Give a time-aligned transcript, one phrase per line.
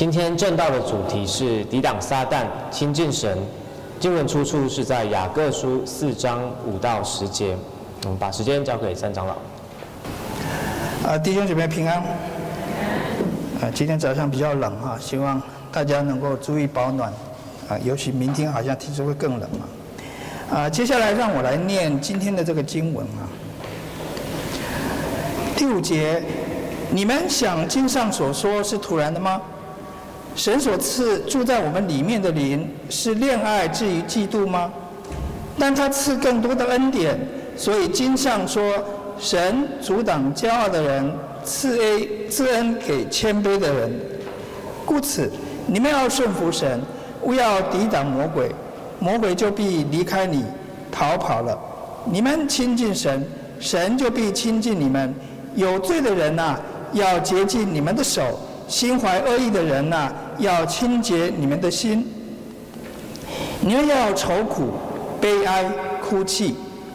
[0.00, 3.36] 今天正道的主题是抵挡撒旦，亲近神。
[3.98, 7.54] 经文出处是在雅各书四章五到十节。
[8.04, 9.34] 我们把时间交给三长老。
[11.06, 11.98] 啊，弟兄姐妹平安。
[11.98, 15.38] 啊，今天早上比较冷哈，希望
[15.70, 17.12] 大家能够注意保暖。
[17.68, 20.60] 啊，尤其明天好像听说会更冷嘛。
[20.60, 23.28] 啊，接下来让我来念今天的这个经文啊。
[25.54, 26.22] 第五节，
[26.90, 29.38] 你们想经上所说是突然的吗？
[30.34, 34.70] 神所赐住在我们里面的灵是恋爱至于嫉妒吗？
[35.58, 37.18] 但他赐更多的恩典，
[37.56, 38.62] 所以经上说，
[39.18, 41.12] 神阻挡骄傲的人，
[41.44, 43.92] 赐 A 赐恩给谦卑的人。
[44.86, 45.30] 故此，
[45.66, 46.80] 你们要顺服神，
[47.22, 48.50] 勿要抵挡魔鬼，
[48.98, 50.44] 魔鬼就必离开你，
[50.90, 51.58] 逃跑了。
[52.06, 53.22] 你们亲近神，
[53.58, 55.14] 神就必亲近你们。
[55.54, 56.58] 有罪的人呐、
[56.92, 58.40] 要洁净你们的手。
[58.70, 62.06] 心怀恶意的人呐、要清洁你们的心。
[63.60, 64.74] 你们要愁苦、
[65.20, 65.64] 悲哀、
[66.00, 66.54] 哭泣，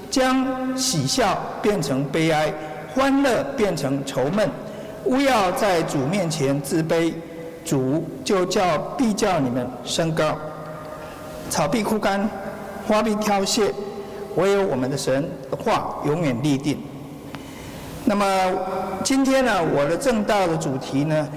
[0.09, 2.51] 将喜笑变成悲哀，
[2.95, 4.49] 欢乐变成愁闷。
[5.03, 7.13] 勿要在主面前自卑，
[7.65, 10.33] 主就叫必叫你们升高。
[11.49, 12.27] 草必枯干，
[12.87, 13.69] 花必凋谢，
[14.35, 16.79] 唯有我们的神的话永远立定。
[18.05, 18.25] 那么
[19.03, 21.27] 今天呢，我的正道的主题呢？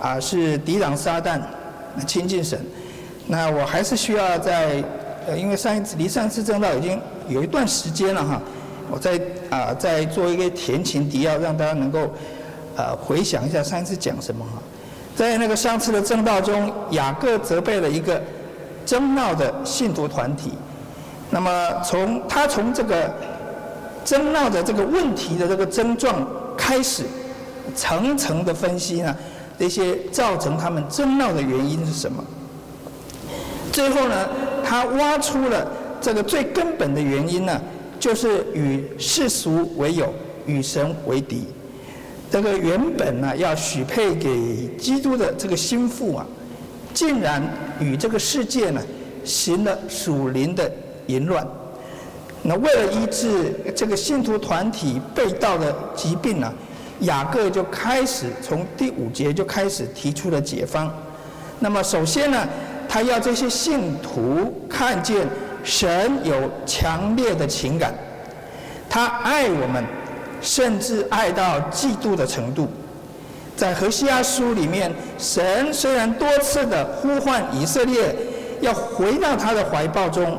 [0.00, 1.40] 啊，是抵挡撒旦，
[2.06, 2.58] 亲近神。
[3.26, 4.82] 那我还是需要在，
[5.26, 8.40] 呃，因为上一次离上次证道已经有一段时间了哈，
[8.90, 12.08] 我再啊再做一个前情提要，让大家能够
[12.76, 14.62] 呃回想一下上一次讲什么哈。
[15.16, 18.22] 在那个上次的证道中，雅各责备了一个
[18.84, 20.52] 争闹的信徒团体。
[21.30, 23.12] 那么从他从这个
[24.04, 26.24] 争闹的这个问题的这个症状
[26.56, 27.02] 开始，
[27.74, 29.16] 层层的分析呢。
[29.58, 32.24] 这些造成他们争闹的原因是什么？
[33.72, 34.28] 最后呢，
[34.64, 37.60] 他挖出了这个最根本的原因呢，
[37.98, 40.12] 就是与世俗为友，
[40.46, 41.44] 与神为敌。
[42.30, 46.26] 这个原本呢要许配给基督的这个心腹啊，
[46.92, 47.42] 竟然
[47.78, 48.80] 与这个世界呢
[49.24, 50.70] 行了属灵的
[51.06, 51.46] 淫乱。
[52.42, 56.52] 那为了医治这个信徒团体被盗的疾病呢，
[57.00, 60.92] 雅各就开始从第五节就开始提出了解方。
[61.58, 62.46] 那么首先呢，
[62.88, 65.26] 他要这些信徒看见
[65.62, 67.94] 神有强烈的情感，
[68.88, 69.84] 他爱我们，
[70.40, 72.68] 甚至爱到嫉妒的程度。
[73.56, 78.14] 在何西阿书里面，神虽然多次的呼唤以色列
[78.60, 80.38] 要回到他的怀抱中，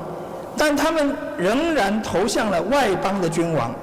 [0.55, 3.73] 但他们仍然投向了外邦的君王，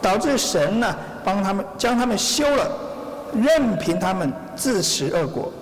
[0.00, 2.70] 导致神呢，帮他们将他们休了，
[3.34, 5.52] 任凭他们自食恶果。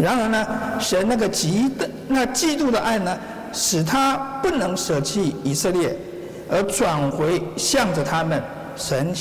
[0.00, 0.46] 然而呢，
[0.78, 3.18] 神那个极的那嫉妒的爱呢，
[3.52, 5.96] 使他不能舍弃以色列，
[6.48, 8.42] 而转回向着他们。
[8.76, 9.12] 神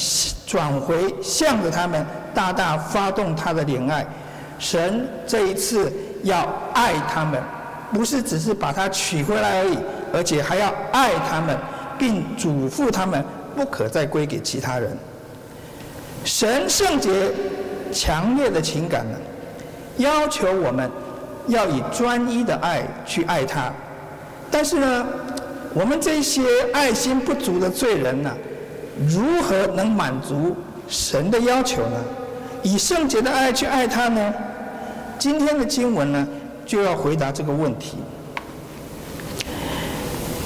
[0.45, 4.05] 转回向着他们，大大发动他的怜爱。
[4.59, 7.41] 神这一次要爱他们，
[7.91, 9.79] 不是只是把他娶回来而已，
[10.13, 11.57] 而且还要爱他们，
[11.97, 13.25] 并嘱咐他们。
[13.57, 14.95] 不可再归给其他人。
[16.23, 17.31] 神圣洁、
[17.91, 19.17] 强烈的情感呢，
[19.97, 20.89] 要求我们
[21.47, 23.73] 要以专一的爱去爱他。
[24.51, 25.05] 但是呢，
[25.73, 28.31] 我们这些爱心不足的罪人呢，
[29.09, 30.55] 如何能满足
[30.87, 31.97] 神的要求呢？
[32.61, 34.33] 以圣洁的爱去爱他呢？
[35.17, 36.27] 今天的经文呢，
[36.65, 37.97] 就要回答这个问题。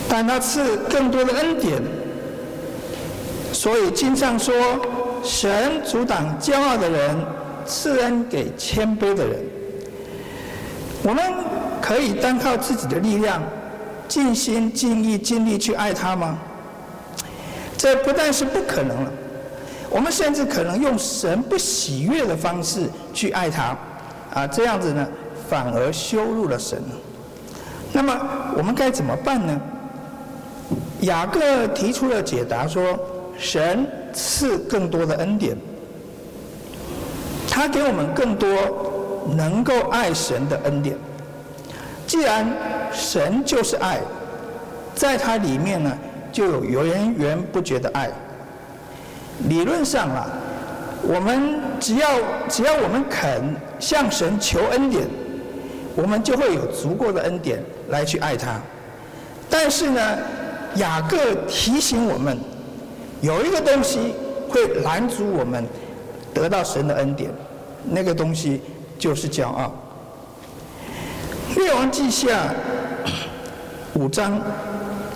[0.07, 1.81] 但他赐更多的恩典。
[3.61, 4.55] 所以经上说，
[5.23, 7.15] 神阻挡骄傲的人，
[7.63, 9.39] 赐恩给谦卑的人。
[11.03, 11.23] 我们
[11.79, 13.39] 可以单靠自己的力量，
[14.07, 16.39] 尽心尽意尽力去爱他吗？
[17.77, 19.11] 这不但是不可能了，
[19.91, 23.77] 我们甚至可能用神不喜悦的方式去爱他，
[24.33, 25.07] 啊，这样子呢，
[25.47, 26.81] 反而羞辱了神。
[27.93, 28.19] 那么
[28.57, 29.61] 我们该怎么办呢？
[31.01, 32.99] 雅各提出了解答说。
[33.41, 35.57] 神赐更多的恩典，
[37.49, 38.47] 他给我们更多
[39.35, 40.95] 能够爱神的恩典。
[42.05, 42.47] 既然
[42.93, 43.99] 神就是爱，
[44.93, 45.97] 在他里面呢，
[46.31, 48.11] 就有源源不绝的爱。
[49.49, 50.29] 理论上啊，
[51.01, 52.07] 我们只要
[52.47, 55.07] 只要我们肯向神求恩典，
[55.95, 57.59] 我们就会有足够的恩典
[57.89, 58.59] 来去爱他。
[59.49, 60.17] 但是呢，
[60.75, 62.37] 雅各提醒我们。
[63.21, 64.15] 有一个东西
[64.49, 65.63] 会拦阻我们
[66.33, 67.31] 得到神的恩典，
[67.85, 68.61] 那个东西
[68.97, 69.73] 就是骄傲。
[71.55, 72.53] 列王记下
[73.93, 74.41] 五章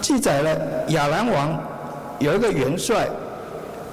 [0.02, 0.58] 记载了
[0.90, 1.60] 亚兰王
[2.20, 3.08] 有一个元帅，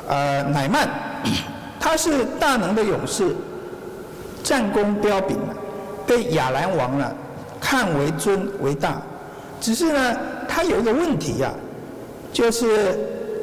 [0.08, 0.88] 呃，乃曼，
[1.80, 3.34] 他是大能的勇士，
[4.42, 5.38] 战功彪炳，
[6.06, 7.10] 被亚兰王呢
[7.60, 9.00] 看为尊为大。
[9.60, 10.16] 只是呢，
[10.48, 11.54] 他有一个问题呀、啊，
[12.32, 12.98] 就是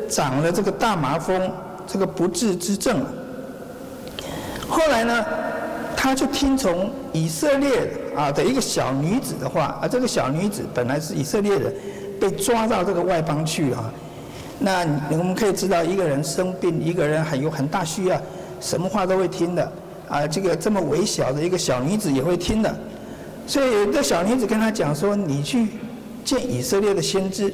[0.10, 1.52] 长了这个大麻风，
[1.88, 3.06] 这个不治之症。
[4.68, 5.26] 后来呢，
[5.96, 11.74] 他就听从以色列啊的一个小女子的话，啊，这个小女子本来是以色列人，
[12.20, 13.92] 被抓到这个外邦去啊。
[14.60, 18.22] 那我们可以知道，一个人生病，一个人还有很大需要，
[18.60, 19.72] 什么话都会听的
[20.08, 20.28] 啊。
[20.28, 22.76] 这个这么微小的一个小女子也会听的，
[23.48, 25.70] 所以这小女子跟他讲说：“你去
[26.24, 27.54] 见以色列的先知。”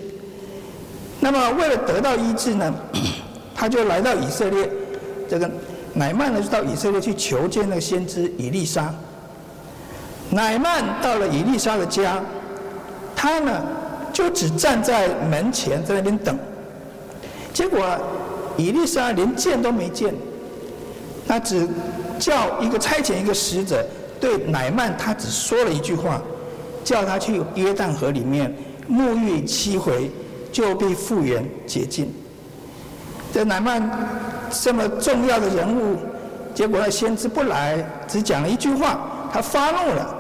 [1.25, 2.71] 那么为了得到医治呢，
[3.55, 4.69] 他就来到以色列
[5.27, 5.49] 这个。
[5.97, 8.93] 乃曼呢，就到以色列去求见那个先知以利沙。
[10.29, 12.21] 乃曼到了以利沙的家，
[13.15, 13.63] 他呢
[14.13, 16.37] 就只站在门前在那边等。
[17.53, 17.81] 结果
[18.55, 20.13] 以利沙连见都没见，
[21.27, 21.67] 他只
[22.19, 23.83] 叫一个差遣一个使者
[24.19, 26.21] 对乃曼，他只说了一句话，
[26.83, 28.53] 叫他去约旦河里面
[28.91, 30.11] 沐浴七回，
[30.55, 32.09] 就必复原洁净。
[33.33, 33.91] 这乃曼
[34.49, 35.97] 这么重要的人物，
[36.53, 38.97] 结果呢，先知不来，只讲了一句话，
[39.33, 40.15] 他发怒了。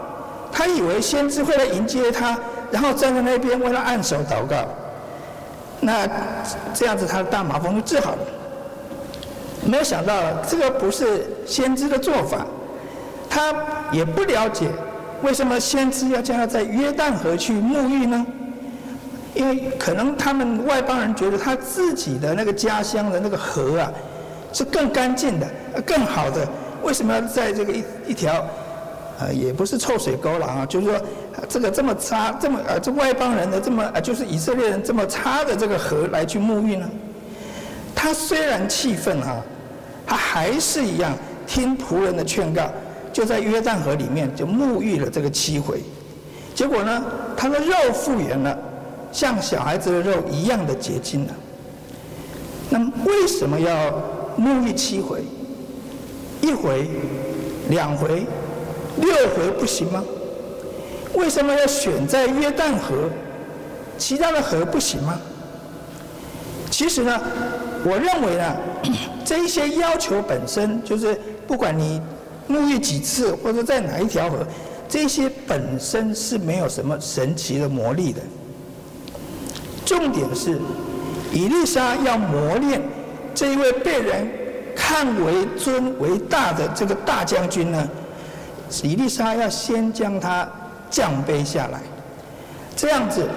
[0.51, 2.37] 他以为先知会来迎接他，
[2.69, 4.67] 然后站在那边为他按手祷告。
[5.79, 6.05] 那
[6.73, 8.19] 这样子，他的大麻风就治好了。
[9.63, 10.13] 没有想到，
[10.45, 12.45] 这个不是先知的做法。
[13.29, 13.53] 他
[13.89, 14.67] 也不了解
[15.21, 18.25] 为什么先知要叫他在约旦河去沐浴呢？
[19.35, 23.91] 因为可能他们外邦人觉得他自己的那个家乡的那个河啊，
[24.53, 25.47] 是更干净的、
[25.85, 26.47] 更好的，
[26.81, 28.45] 为什么要在这个一一条，
[29.19, 30.65] 呃，也不是臭水沟了啊？
[30.65, 31.01] 就是说，
[31.49, 36.89] 这个这么差、这么呃，这外邦人的这么呃，就是以色列人这么差的这个河来去沐浴呢？
[37.93, 39.41] 他虽然气愤哈，
[40.07, 41.13] 他还是一样
[41.45, 42.71] 听仆人的劝告，
[43.11, 45.81] 就在约旦河里面就沐浴了这个七回，
[46.53, 47.03] 结果呢，
[47.35, 48.57] 他的肉复原了。
[49.15, 51.33] 像小孩子的肉一样的洁净了。
[52.69, 53.89] 那么为什么要
[54.37, 55.23] 沐浴七回？
[56.41, 56.89] 一回、
[57.69, 58.25] 两回、
[58.97, 60.03] 六回不行吗？
[61.13, 63.09] 为什么要选在约旦河？
[63.97, 65.17] 其他的河不行吗？
[66.69, 67.17] 其实呢，
[67.85, 68.57] 我认为呢，
[69.23, 71.17] 这一些要求本身就是，
[71.47, 72.01] 不管你
[72.49, 74.45] 沐浴几次或者在哪一条河，
[74.89, 78.19] 这些本身是没有什么神奇的魔力的。
[79.85, 80.59] 重点是，
[81.31, 82.81] 以利沙要磨练
[83.33, 84.27] 这一位被人
[84.75, 87.87] 看为尊为大的这个大将军呢。
[88.83, 90.47] 以利沙要先将他
[90.89, 91.79] 降卑下来，
[92.75, 93.27] 这样子，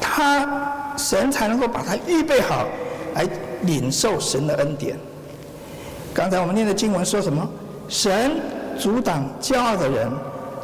[0.00, 2.66] 他神才能够把他预备好
[3.14, 3.26] 来
[3.62, 4.98] 领受神的恩典。
[6.12, 7.48] 刚才我们念的经文说什么？
[7.88, 8.32] 神
[8.78, 10.10] 阻挡骄傲的人，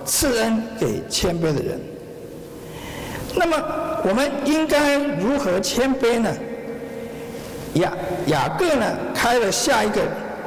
[0.04, 1.80] 赐恩给谦卑的人。
[3.34, 3.56] 那么。
[4.04, 6.32] 我们应该如何谦卑呢？
[7.74, 7.92] 雅
[8.28, 10.00] 雅各呢开了下一个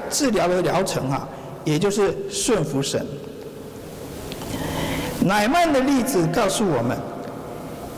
[0.10, 1.28] 治疗的疗程啊，
[1.66, 3.06] 也就是顺服神。
[5.19, 6.97] 乃曼的例子告诉我们，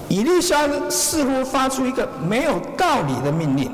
[0.09, 3.71] 以利沙似乎发出一个没有道理的命令，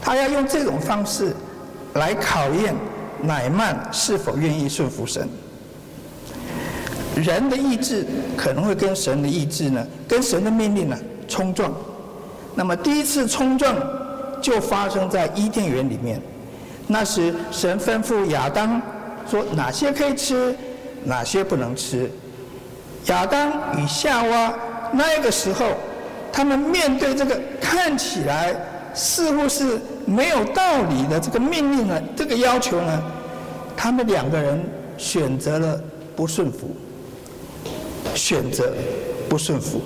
[0.00, 1.36] 他要用这种方式
[1.94, 2.74] 来考验
[3.20, 5.28] 乃曼是否愿意顺服神。
[7.22, 8.06] 人的意志
[8.36, 10.96] 可能会跟神的意志呢，跟神的命令呢
[11.26, 11.72] 冲撞。
[12.54, 13.74] 那么第一次冲撞
[14.40, 16.20] 就发生在伊甸园里面。
[16.86, 18.80] 那时神吩咐亚当
[19.30, 20.54] 说哪些可以吃，
[21.04, 22.10] 哪些不能吃。
[23.06, 24.54] 亚当与夏娃
[24.92, 25.66] 那个时候，
[26.32, 28.54] 他们面对这个看起来
[28.94, 33.02] 似乎是没有道理的这个命令呢，这个要求呢，
[33.76, 34.58] 他们两个人
[34.96, 35.80] 选择了
[36.16, 36.74] 不顺服。
[38.18, 38.72] 选择
[39.28, 39.80] 不顺服，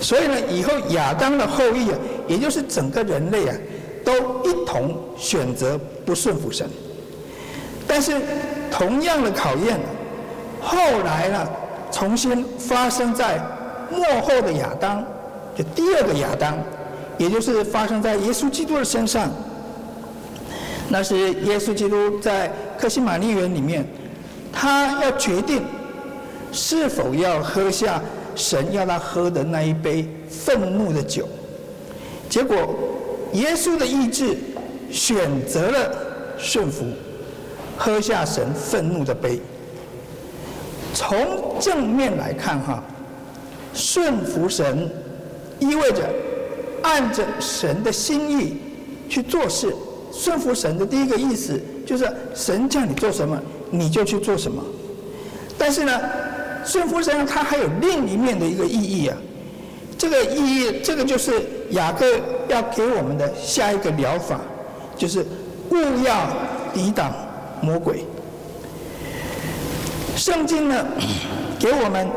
[0.00, 3.54] 所以呢，以后亚当的后裔啊，也就是整个人类啊，
[4.02, 6.66] 都一同选择不顺服神。
[7.86, 8.20] 但是
[8.70, 9.78] 同样的考验，
[10.60, 11.48] 后来呢，
[11.92, 13.38] 重新发生在
[13.90, 15.04] 末后的亚当，
[15.54, 16.58] 就第二个亚当，
[17.18, 19.30] 也就是发生在耶稣基督的身上。
[20.88, 23.86] 那是耶稣基督在克西马尼园里面，
[24.50, 25.62] 他要决定。
[26.52, 28.00] 是否要喝下
[28.36, 31.26] 神要他喝的那一杯愤怒的酒？
[32.28, 32.74] 结果，
[33.32, 34.36] 耶稣的意志
[34.90, 35.94] 选择了
[36.38, 36.84] 顺服，
[37.76, 39.40] 喝下神愤怒的杯。
[40.94, 42.84] 从正面来看哈，
[43.74, 44.90] 顺服神
[45.58, 46.08] 意味着
[46.82, 48.58] 按着神的心意
[49.08, 49.74] 去做事。
[50.12, 53.40] 顺服神的第一个意思就是神叫你做什么，
[53.70, 54.62] 你就去做什么。
[55.56, 55.98] 但是呢，
[56.64, 59.16] 顺服神它还有另一面的一个意义啊。
[59.98, 62.06] 这个意义，这个就是雅各
[62.48, 64.40] 要给我们的下一个疗法，
[64.96, 65.24] 就是
[65.70, 66.28] 勿要
[66.74, 67.12] 抵挡
[67.60, 68.04] 魔鬼。
[70.16, 70.84] 圣经呢，
[71.58, 72.08] 给我们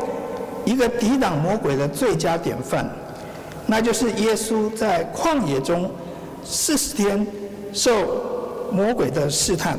[0.64, 2.90] 一个抵挡魔鬼的最佳典范，
[3.66, 5.88] 那就是耶稣在旷野中
[6.44, 7.24] 四十天
[7.72, 9.78] 受魔鬼的试探。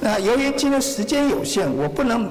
[0.00, 2.30] 那由于今天时间有限，我不能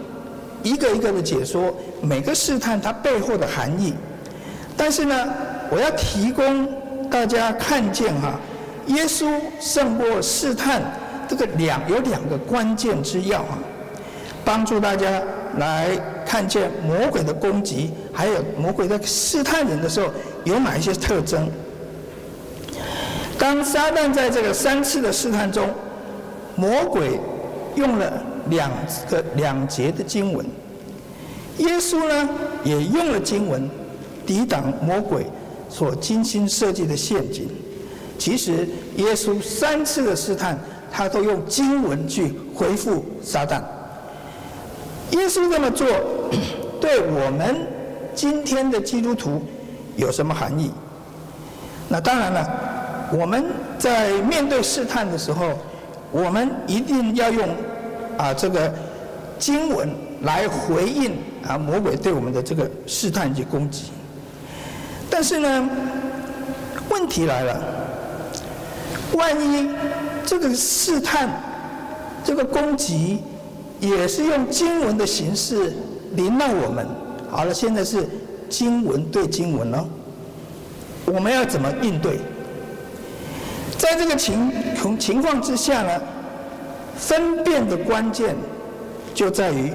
[0.64, 3.94] 一个一个的解说每个试探它背后的含义。
[4.76, 5.16] 但是呢，
[5.70, 6.68] 我要提供
[7.10, 8.40] 大家看见哈，
[8.88, 10.82] 耶稣胜过试探
[11.28, 13.58] 这个两有两个关键之要哈，
[14.46, 15.22] 帮助大家
[15.58, 15.90] 来
[16.26, 20.08] 看见魔鬼的攻击，还有魔鬼在试探人的时候
[20.44, 21.50] 有哪一些特征。
[23.38, 25.70] 当撒旦在这个三次的试探中，
[26.56, 27.20] 魔鬼
[27.76, 28.12] 用了
[28.50, 28.72] 两
[29.10, 30.46] 个两节的经文，
[31.58, 32.30] 耶稣呢
[32.64, 33.70] 也用了经文。
[34.26, 35.26] 抵挡魔鬼
[35.70, 37.50] 所精心设计的陷阱。
[38.20, 40.56] 其实耶稣三次的试探，
[40.92, 43.64] 他都用经文去回复撒旦。
[45.18, 45.88] 耶稣这么做，
[46.80, 47.66] 对我们
[48.14, 49.42] 今天的基督徒
[49.96, 50.70] 有什么含义？
[51.88, 52.48] 那当然了，
[53.12, 53.46] 我们
[53.80, 55.58] 在面对试探的时候，
[56.12, 57.50] 我们一定要用
[58.20, 58.70] 啊这个
[59.40, 59.90] 经文
[60.24, 61.16] 来回应
[61.48, 63.86] 啊魔鬼对我们的这个试探及攻击。
[65.10, 65.70] 但是呢，
[66.90, 67.64] 问题来了，
[69.14, 69.70] 万一
[70.26, 71.30] 这个试探、
[72.26, 73.22] 这个攻击，
[73.80, 75.74] 也是用经文的形式
[76.16, 76.86] 临到我们，
[77.32, 78.06] 好了，现在是
[78.50, 79.88] 经文对经文了，
[81.06, 82.20] 我们要怎么应对？
[83.78, 86.02] 在这个情情情况之下呢，
[87.00, 88.36] 分辨的关键
[89.14, 89.72] 就在于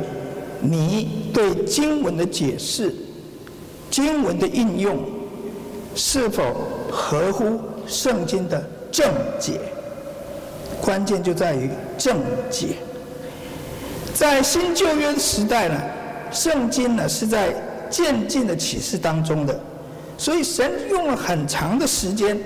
[0.61, 2.95] 你对经文的解释、
[3.90, 4.99] 经文的应用。
[5.97, 6.43] 是否
[6.90, 9.61] 合乎圣经的正解？
[10.83, 12.16] 关键就在于正
[12.50, 12.71] 解。
[14.12, 15.81] 在新旧约时代呢，
[16.33, 17.54] 圣经呢是在
[17.88, 19.57] 渐进的启示当中的，
[20.19, 22.37] 所以神用了很长的时间，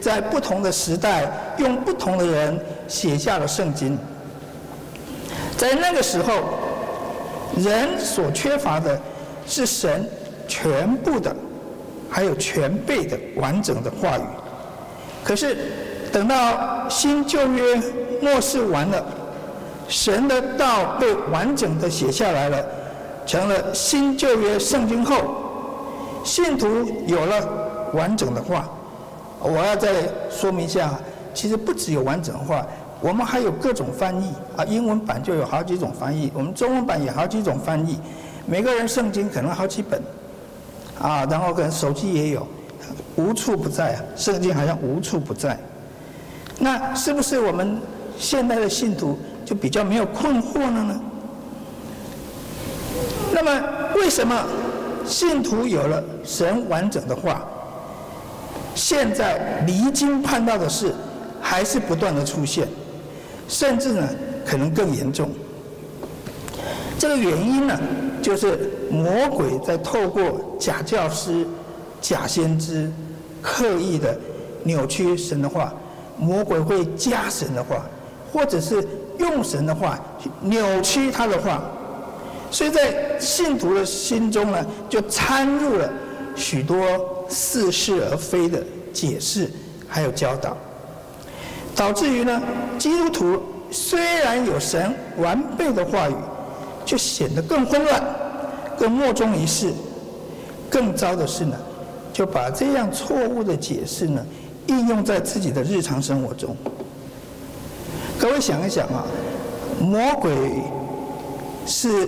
[0.00, 3.98] 在不同的时代用不同的人写下了圣经。
[5.56, 6.32] 在那个时候，
[7.56, 9.00] 人所缺乏的
[9.46, 10.08] 是神
[10.46, 11.34] 全部的。
[12.10, 14.22] 还有全备的完整的话语，
[15.24, 15.56] 可是
[16.12, 17.82] 等到新旧约
[18.20, 19.04] 末世完了，
[19.88, 22.64] 神的道被完整的写下来了，
[23.26, 25.16] 成了新旧约圣经后，
[26.22, 26.68] 信徒
[27.08, 28.68] 有了完整的话。
[29.40, 29.90] 我要再
[30.30, 30.94] 说明一下，
[31.32, 32.64] 其实不只有完整的话，
[33.04, 37.98] 我们还有各种翻译啊，英文版就有好几种翻译，我们中文版也好几种翻译，
[38.46, 40.00] 每个人圣经可能好几本。
[40.98, 42.46] 啊，然后可能手机也有，
[43.16, 45.58] 无处不在啊，圣经好像无处不在。
[46.58, 47.78] 那是不是我们
[48.16, 51.00] 现代的信徒就比较没有困惑了呢？
[53.34, 54.46] 那么为什么
[55.04, 57.44] 信徒有了神完整的话，
[58.74, 60.94] 现在离经叛道的事
[61.42, 62.66] 还是不断的出现，
[63.48, 64.08] 甚至呢
[64.44, 65.30] 可能更严重？
[66.98, 67.78] 这个原因呢，
[68.22, 71.46] 就是魔鬼在透过假教师、
[72.00, 72.90] 假先知，
[73.42, 74.18] 刻意的
[74.62, 75.72] 扭曲神的话。
[76.16, 77.84] 魔鬼会加神的话，
[78.32, 78.86] 或者是
[79.18, 79.98] 用神的话
[80.42, 81.60] 扭曲他的话，
[82.52, 85.90] 所以在信徒的心中呢，就掺入了
[86.36, 89.50] 许多似是而非的解释，
[89.88, 90.56] 还有教导，
[91.74, 92.42] 导致于呢，
[92.78, 96.14] 基督徒虽然有神完备的话语。
[96.86, 98.04] 就显得更混乱，
[98.76, 99.72] 更莫衷一是。
[100.68, 101.56] 更糟的是呢，
[102.12, 104.22] 就把这样错误的解释呢，
[104.66, 106.54] 应用在自己的日常生活中。
[108.18, 109.06] 各位想一想啊，
[109.80, 110.30] 魔鬼
[111.64, 112.06] 是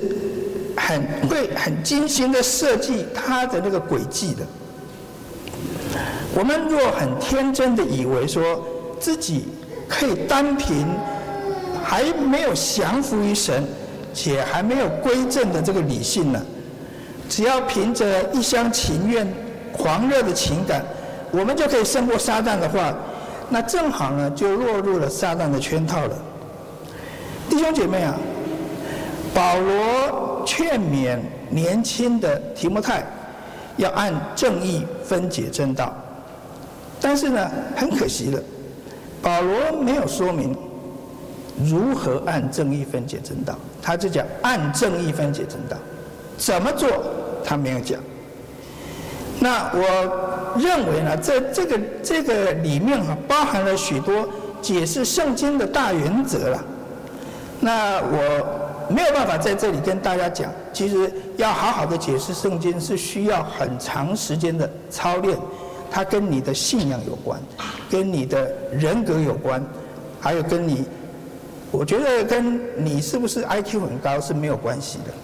[0.77, 4.45] 很会很精心的设计他的那个诡计的。
[6.35, 8.63] 我们若很天真的以为说
[9.01, 9.49] 自己
[9.89, 10.87] 可以单凭
[11.83, 13.65] 还没有降服于神。
[14.19, 16.41] 且还没有归正的这个理性呢，
[17.29, 19.31] 只要凭着一厢情愿、
[19.71, 20.83] 狂热的情感，
[21.31, 22.95] 我们就可以胜过撒旦的话，
[23.51, 26.17] 那正好呢就落入了撒旦的圈套了。
[27.51, 28.15] 弟兄姐妹啊，
[29.35, 31.19] 保罗劝勉
[31.51, 33.05] 年轻的提摩太，
[33.77, 35.95] 要按正义分解正道。
[37.03, 38.43] 但是呢，很可惜的，
[39.23, 40.57] 保罗没有说明
[41.65, 45.77] 如何按正义分解正道，他就讲按正义分解正道，
[46.37, 46.89] 怎么做
[47.45, 47.99] 他没有讲。
[49.39, 54.29] 那我认为呢，在这个这个里面啊，包含了许多
[54.63, 56.65] 解释圣经的大原则了。
[57.61, 65.37] 那我没有办法在这里跟大家讲，其实要好好的解释圣经是需要很长时间的操练，
[65.91, 67.41] 它跟你的信仰有关，
[67.91, 69.65] 跟你的人格有关，
[70.21, 70.85] 还有跟你，
[71.71, 75.15] 我觉得跟你是不是 IQ 很高是没有关系的。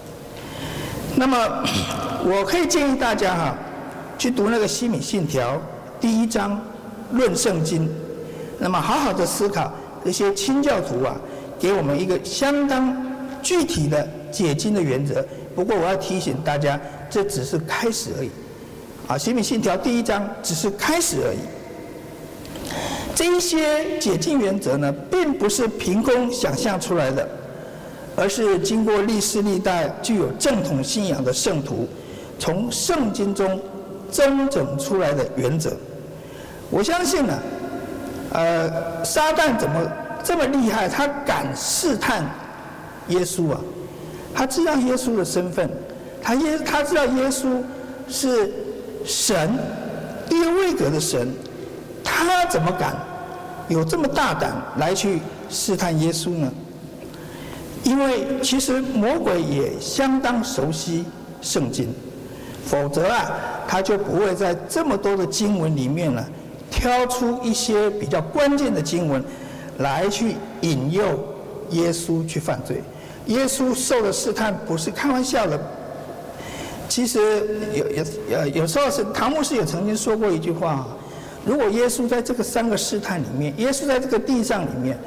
[1.16, 1.36] 那么
[2.24, 3.54] 我可以建议大家哈。
[4.18, 5.60] 去读那个西敏信条
[5.98, 6.60] 第一章
[7.10, 7.90] 论圣经，
[8.56, 9.72] 那么好好的思考
[10.04, 11.16] 这些清教徒啊，
[11.58, 12.94] 给我们一个相当
[13.42, 15.26] 具体的解经的原则。
[15.56, 16.78] 不过我要提醒大家，
[17.10, 18.30] 这只是开始而已。
[19.06, 21.38] 啊，西敏信条第一章只是开始而已。
[23.14, 27.28] 这一些解经原则呢，并不是凭空想象出来的，
[28.16, 31.88] 而是经过历世历代具有正统信仰的圣徒，
[32.38, 33.60] 从圣经中。
[34.10, 35.74] 增整出来的原则，
[36.68, 37.38] 我相信呢，
[38.30, 39.90] 呃，撒旦怎么
[40.22, 40.86] 这么厉害？
[40.86, 42.22] 他敢试探
[43.08, 43.58] 耶稣啊？
[44.34, 45.66] 他知道耶稣的身份，
[46.20, 47.62] 他耶他知道耶稣
[48.06, 48.52] 是
[49.04, 49.58] 神，
[50.28, 51.28] 第二位格的神，
[52.02, 52.96] 他怎么敢
[53.68, 56.52] 有这么大胆来去试探耶稣呢？
[57.82, 61.04] 因为其实魔鬼也相当熟悉
[61.40, 61.92] 圣经。
[62.64, 63.32] 否则啊，
[63.66, 66.24] 他就不会在这么多的经文里面呢，
[66.70, 69.22] 挑出一些比较关键的经文，
[69.78, 71.02] 来去引诱
[71.70, 72.80] 耶稣去犯罪。
[73.26, 75.60] 耶稣受的试探不是开玩笑的。
[76.92, 77.18] 其实
[77.72, 78.04] 有有
[78.36, 80.86] 呃有时候是唐牧师也曾经说过一句话：
[81.42, 84.98] 如果耶稣在这个三个试探里面，耶稣在这个地上里面，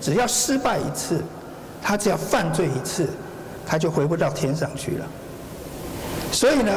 [0.00, 1.20] 只要失败一次，
[1.80, 3.06] 他只要犯罪一次，
[3.64, 5.06] 他就回不到天上去了。
[6.32, 6.72] 所以呢，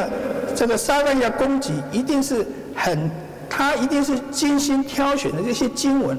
[0.56, 3.10] 这个撒旦要攻击，一定是很，
[3.50, 6.16] 他一定是精心挑选的这些经文，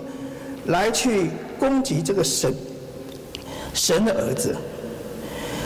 [0.66, 2.52] 来去攻击这个神，
[3.72, 4.56] 神的儿子。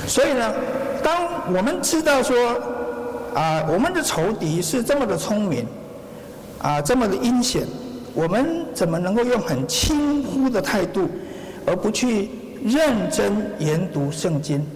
[0.06, 0.54] 所以呢，
[1.02, 2.36] 当我们知道说，
[3.36, 5.66] 啊，我们的仇敌是这么的聪明，
[6.58, 7.66] 啊，这么的阴险，
[8.14, 11.06] 我们怎么能够用很轻忽的态度，
[11.66, 12.30] 而不去
[12.64, 14.66] 认真研读圣经？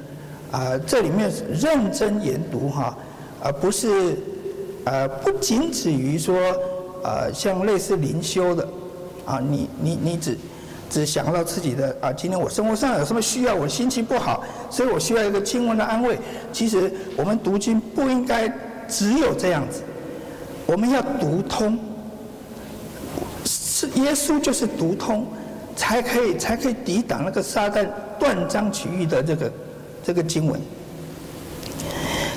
[0.50, 2.94] 啊，这里面认真研读哈，
[3.42, 4.18] 而不是，
[4.84, 6.36] 呃，不仅止于说，
[7.02, 8.68] 呃，像类似灵修的，
[9.24, 10.36] 啊，你你你只
[10.90, 16.18] 只想到自己的啊，今天我生活上有什么需要，我心情不好，所以我需要一个经文的安慰。
[16.52, 18.52] 其实我们读经不应该
[18.88, 19.82] 只有这样子，
[20.66, 21.78] 我们要读通，
[23.46, 25.26] 是耶稣就是读通，
[25.76, 27.86] 才可以才可以抵挡那个撒旦
[28.18, 29.50] 断章取义的这个。
[30.02, 30.58] 这个经文，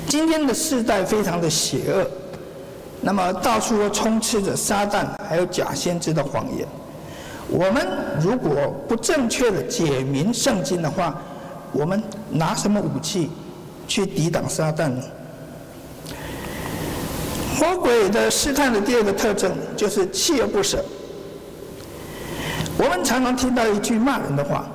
[0.10, 2.06] 今天的世代非常的邪恶，
[3.00, 6.68] 那么到处都充斥着撒旦还有假先知的谎言。
[7.54, 7.88] 我们
[8.20, 11.16] 如果不正确的解明圣经的话，
[11.72, 13.30] 我们拿什么武器
[13.88, 15.04] 去抵挡撒旦呢？
[17.60, 20.84] 魔鬼的试探的第二个特征就是锲而不舍。
[22.76, 24.66] 我们常常听到一句骂人的话：“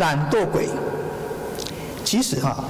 [0.00, 0.66] 懒惰鬼。”
[2.02, 2.64] 其实哈，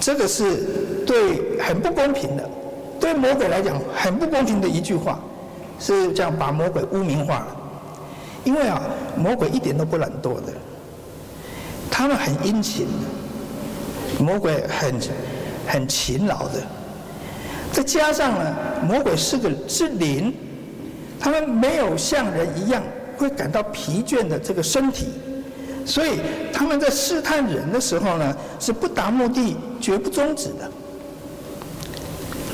[0.00, 2.48] 这个是对很不公平的，
[3.00, 5.18] 对魔鬼来讲很不公平的一句话，
[5.80, 7.56] 是这样把魔鬼污名化了。
[8.48, 8.80] 因为啊，
[9.14, 10.54] 魔鬼一点都不懒惰的，
[11.90, 12.86] 他们很殷勤，
[14.18, 14.94] 魔鬼很
[15.66, 16.54] 很勤劳的。
[17.70, 20.32] 再加上呢，魔鬼是个是灵，
[21.20, 22.82] 他们没有像人一样
[23.18, 25.08] 会感到疲倦的这个身体。
[25.84, 30.70] 所以他们在试探人的时候呢，是不达目的绝不终止的。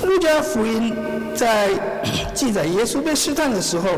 [0.02, 0.92] 路加福音
[1.36, 1.70] 在
[2.34, 3.90] 记载耶稣被试探的时候，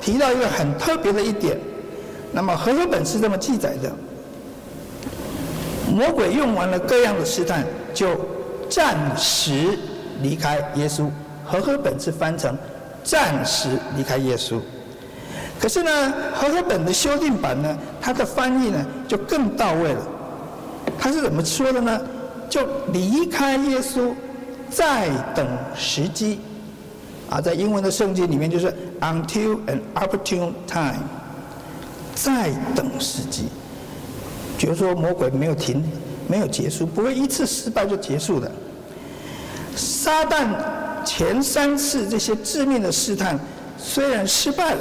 [0.00, 1.58] 提到一个很特别的一点。
[2.32, 3.90] 那么和合本是这么记载的：
[5.92, 8.08] 魔鬼用完了各样的试探，就
[8.68, 9.78] 暂时
[10.22, 11.08] 离开耶稣。
[11.44, 12.56] 和合本是翻成
[13.02, 14.60] 暂时离开耶稣。
[15.58, 15.90] 可是呢，
[16.32, 20.00] 和合本的修订版呢，它的翻译呢就更到位了。
[20.98, 22.00] 它是怎么说的呢？
[22.48, 22.60] 就
[22.92, 24.12] 离开耶稣，
[24.70, 26.40] 再等时机。
[27.30, 28.66] 啊，在英文的圣经里面就是
[29.00, 31.00] until an opportune time，
[32.14, 33.44] 再等时机。
[34.58, 35.82] 比如说魔鬼没有停，
[36.26, 38.50] 没有结束，不会一次失败就结束的。
[39.76, 40.48] 撒旦
[41.04, 43.38] 前三次这些致命的试探
[43.78, 44.80] 虽然失败了，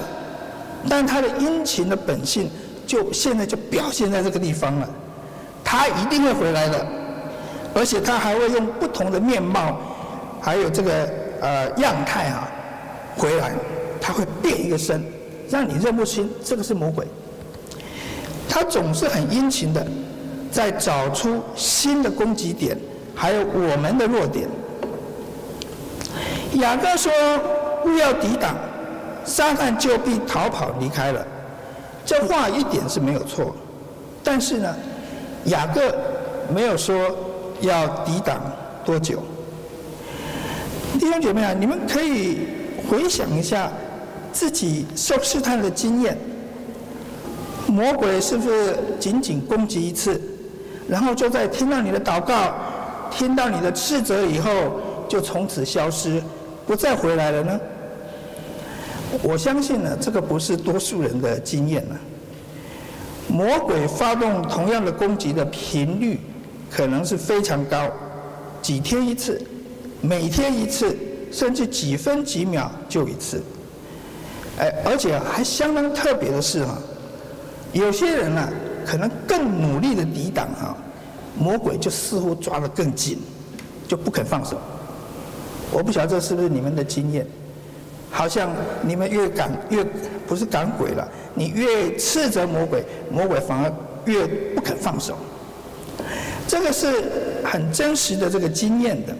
[0.89, 2.49] 但他的殷勤的本性
[2.87, 4.89] 就现在就表现在这个地方了。
[5.63, 6.85] 他一定会回来的，
[7.75, 9.77] 而且他还会用不同的面貌，
[10.41, 11.07] 还有这个
[11.41, 12.47] 呃样态啊
[13.17, 13.51] 回来，
[13.99, 15.03] 他会变一个身，
[15.49, 17.05] 让你认不清这个是魔鬼。
[18.47, 19.85] 他总是很殷勤的
[20.51, 22.77] 在找出新的攻击点，
[23.13, 24.47] 还有我们的弱点。
[26.53, 27.11] 雅各说
[27.85, 28.55] ：“勿要抵挡，
[29.23, 31.25] 撒旦就必逃跑离开了。”
[32.03, 33.55] 这话一点是没有错，
[34.23, 34.75] 但是呢，
[35.45, 35.95] 雅各
[36.51, 36.97] 没有说
[37.61, 38.41] 要抵挡
[38.83, 39.23] 多久。
[40.99, 42.39] 弟兄姐妹啊，你们可以
[42.89, 43.71] 回想一下
[44.33, 46.17] 自己受试探的经验。
[47.67, 50.19] 魔鬼是不是仅仅攻击一次，
[50.89, 52.53] 然后就在听到你的祷告、
[53.09, 54.51] 听到你的斥责以后，
[55.07, 56.21] 就从此消失？
[56.67, 57.59] 不再回来了呢？
[59.23, 61.95] 我相信呢，这个不是多数人的经验呢。
[63.29, 66.19] 魔鬼发动同样的攻击的频率
[66.69, 67.89] 可能是非常高，
[68.61, 69.39] 几天一次，
[70.01, 70.95] 每天一次，
[71.31, 73.41] 甚至几分几秒就一次。
[74.57, 76.77] 哎，而且还相当特别的是哈，
[77.71, 78.49] 有些人呢，
[78.85, 80.75] 可能更努力的抵挡哈，
[81.37, 83.19] 魔鬼就似乎抓得更紧，
[83.87, 84.59] 就不肯放手。
[85.71, 87.25] 我不晓得这是不是你们的经验，
[88.09, 88.49] 好像
[88.81, 89.83] 你们越赶越
[90.27, 93.73] 不是赶鬼了，你越斥责魔鬼，魔鬼反而
[94.05, 95.17] 越不肯放手。
[96.47, 99.15] 这个是很真实的这个经验的。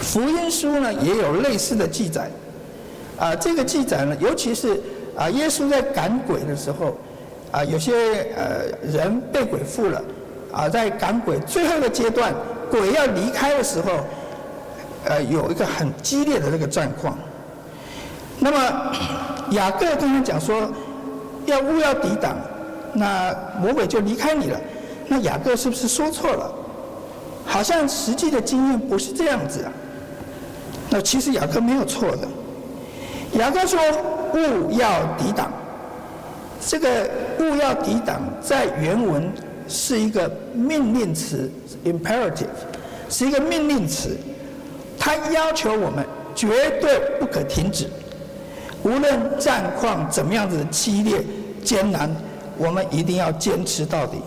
[0.00, 2.30] 福音书呢也有类似的记载，
[3.18, 4.80] 啊，这个记载呢，尤其是
[5.16, 6.96] 啊，耶稣在赶鬼的时候，
[7.52, 10.02] 啊，有些呃人被鬼附了，
[10.52, 12.34] 啊，在赶鬼最后的阶段，
[12.70, 13.92] 鬼要离开的时候。
[15.02, 17.16] 呃，有一个很激烈的这个战况。
[18.38, 18.92] 那么
[19.52, 20.70] 雅各刚刚讲说，
[21.46, 22.36] 要勿要抵挡，
[22.92, 24.60] 那魔鬼就离开你了。
[25.08, 26.54] 那雅各是不是说错了？
[27.46, 29.72] 好像实际的经验不是这样子啊。
[30.90, 32.28] 那其实雅各没有错的。
[33.38, 33.78] 雅各说
[34.34, 35.52] 勿要抵挡，
[36.66, 39.32] 这个勿要抵挡在原文
[39.68, 41.48] 是一个命令词
[41.84, 42.48] （imperative），
[43.08, 44.16] 是一个命令词。
[44.98, 46.48] 他要求我们绝
[46.80, 47.86] 对不可停止，
[48.82, 51.24] 无论战况怎么样子的激烈
[51.64, 52.14] 艰难，
[52.58, 54.18] 我们一定要坚持到底。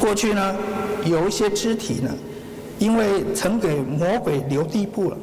[0.00, 0.56] 过去呢，
[1.04, 2.10] 有一些肢体呢，
[2.84, 5.16] 因为曾给魔鬼留地步了，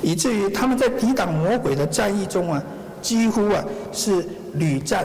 [0.00, 2.62] 以至于他们在抵挡魔鬼的战役中啊，
[3.02, 5.04] 几乎啊是屡战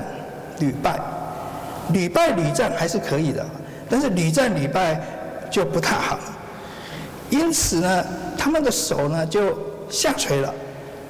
[0.60, 1.00] 屡败，
[1.92, 3.44] 屡败屡战还是可以的，
[3.90, 5.02] 但是屡战屡败
[5.50, 6.20] 就不太好。
[7.32, 8.06] 因此呢，
[8.38, 9.58] 他们的手呢就
[9.90, 10.54] 下垂了，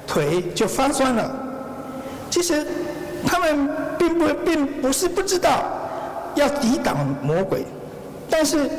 [0.06, 1.30] 腿就发酸了。
[2.30, 2.66] 其实
[3.26, 3.68] 他们
[3.98, 5.64] 并不并不是不知道
[6.36, 7.66] 要抵挡魔鬼，
[8.30, 8.70] 但是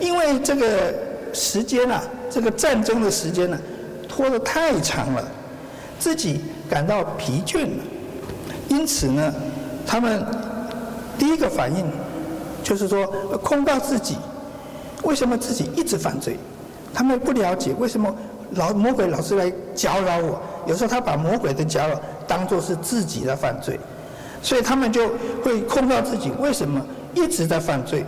[0.00, 0.94] 因为这个
[1.32, 3.58] 时间啊，这个战争的时间呢，
[4.08, 5.28] 拖得太长了，
[5.98, 7.82] 自己感到疲倦了。
[8.68, 9.32] 因此呢，
[9.86, 10.24] 他们
[11.18, 11.84] 第一个反应
[12.62, 13.06] 就是说
[13.42, 14.16] 控告自己，
[15.02, 16.36] 为什么自己一直犯罪？
[16.92, 18.14] 他们不了解为什么
[18.52, 23.78] 老魔鬼老是来搅扰我，有时候他把魔鬼的搅扰当做是自己的犯罪，
[24.40, 25.10] 所以他们就
[25.42, 26.80] 会控告自己为什么
[27.14, 28.04] 一直在犯罪。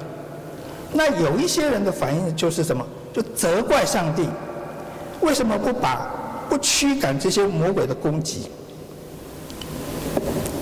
[0.92, 2.86] 那有一些人的反应就是什么？
[3.12, 4.26] 就责怪上帝，
[5.20, 6.10] 为什么不把
[6.48, 8.50] 不驱赶这些魔鬼的攻击？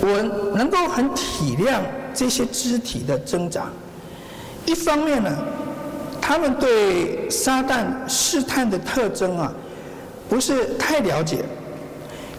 [0.00, 0.22] 我
[0.54, 1.80] 能够很体谅
[2.14, 3.66] 这些肢体的挣扎，
[4.66, 5.30] 一方面呢。
[6.26, 9.52] 他们对撒旦试探的特征啊，
[10.26, 11.44] 不是太了解，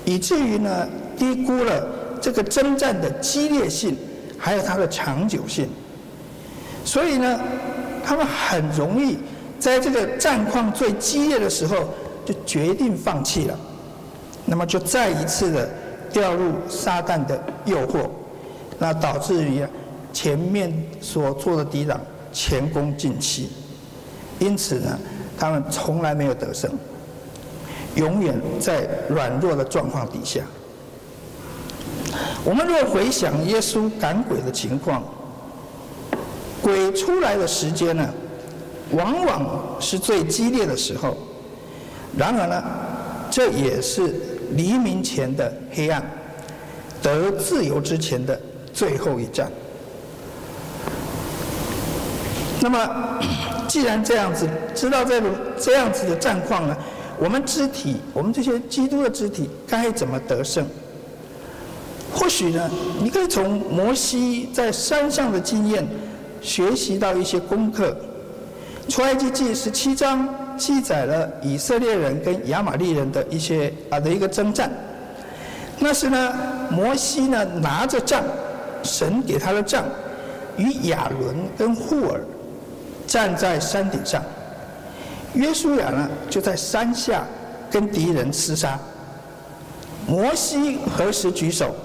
[0.03, 1.87] 以至于呢低估了
[2.19, 3.95] 这个征战的激烈性，
[4.39, 5.69] 还有它的长久性。
[6.83, 7.39] 所以呢，
[8.05, 9.17] 他们很容易
[9.59, 11.89] 在这个战况最激烈的时候
[12.23, 13.57] 就决定放弃了，
[14.45, 15.69] 那么就再一次的
[16.13, 18.07] 掉入撒旦的诱惑，
[18.77, 19.65] 那导致于
[20.13, 21.99] 前面所做的抵挡
[22.31, 23.49] 前功尽弃。
[24.37, 24.99] 因此呢，
[25.37, 26.69] 他们从来没有得胜，
[27.95, 30.41] 永远在软弱的状况底下。
[32.43, 35.03] 我们若回想耶稣赶鬼的情况，
[36.65, 38.10] 鬼出来的时间呢，
[38.89, 41.15] 往往是最激烈的时候。
[42.17, 42.63] 然而呢，
[43.30, 44.15] 这也是
[44.56, 46.04] 黎明前的黑暗，
[47.04, 48.41] 得自由之前的
[48.73, 49.47] 最后一战。
[52.62, 53.19] 那么，
[53.69, 56.75] 既然这样子，知道这个这样子的战况呢，
[57.19, 60.65] 我们肢体，我们这些基督的肢体该怎么得胜？
[62.12, 62.67] 或许呢，
[62.99, 65.86] 你可以从摩西在山上的经验
[66.45, 67.97] 学习到一些功课。
[68.88, 74.71] 出埃及记十七章记载了以色列人跟亚玛力人的一些啊的一个征战。
[75.79, 76.34] 那时呢，
[76.69, 78.23] 摩西呢拿着杖，
[78.84, 79.84] 神给他的杖，
[80.55, 82.21] 与亚伦跟户尔
[83.08, 84.23] 站在山顶上，
[85.34, 87.25] 约书亚呢就在山下
[87.71, 88.79] 跟敌人厮杀。
[90.08, 91.75] 摩西何时举手，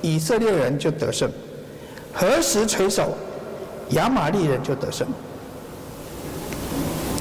[0.00, 1.28] 以色列人就得胜；
[2.14, 3.12] 何时垂手，
[3.90, 5.06] 亚玛力人就得胜。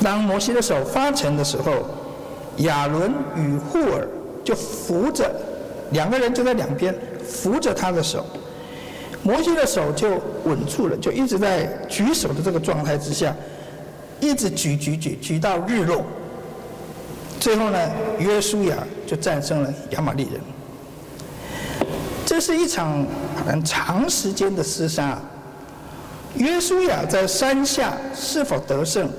[0.03, 1.85] 当摩西的手发沉的时候，
[2.57, 4.07] 亚伦与户尔
[4.43, 5.29] 就扶着。
[5.91, 8.25] 两个人就在两边扶着他的手，
[9.23, 13.33] 摩西的手就稳住了，就一直在举手的这个状态之下，
[14.19, 16.03] 一直举举举举到日落。
[17.39, 17.77] 最后呢，
[18.17, 18.75] 约书亚
[19.05, 20.41] 就战胜了亚玛力人。
[22.25, 23.05] 这是一场
[23.45, 25.19] 很长时间的厮杀。
[26.37, 29.09] 约书亚在山下是否得胜，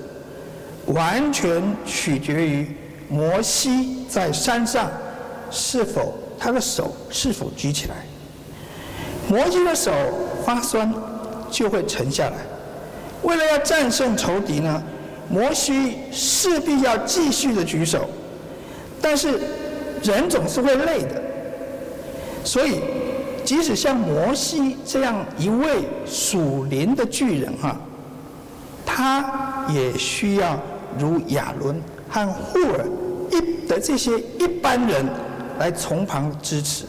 [0.87, 2.77] 完全取决于
[3.09, 4.91] 摩西在山上
[5.51, 6.15] 是否。
[6.39, 7.95] 他的手是否举起来？
[9.27, 9.91] 摩西的手
[10.45, 10.93] 发酸，
[11.51, 12.37] 就会沉下来。
[13.23, 14.83] 为了要战胜仇敌呢，
[15.31, 18.11] 摩西势必要继续的举手。
[19.01, 19.41] 但是
[20.03, 21.23] 人总是会累的，
[22.45, 22.81] 所以
[23.47, 27.75] 即使像摩西这样一位属灵的巨人哈，
[28.85, 30.61] 他也需要
[30.99, 31.81] 如亚伦
[32.11, 32.87] 和户尔
[33.31, 35.07] 一的这些一般人。
[35.59, 36.85] 来从旁支持。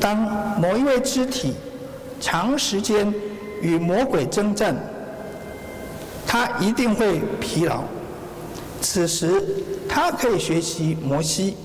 [0.00, 0.16] 当
[0.60, 1.54] 某一位肢体
[2.20, 3.12] 长时间
[3.60, 4.76] 与魔鬼征战，
[6.24, 7.82] 他一定会疲劳。
[8.80, 9.42] 此时，
[9.88, 11.56] 他可以学习摩西。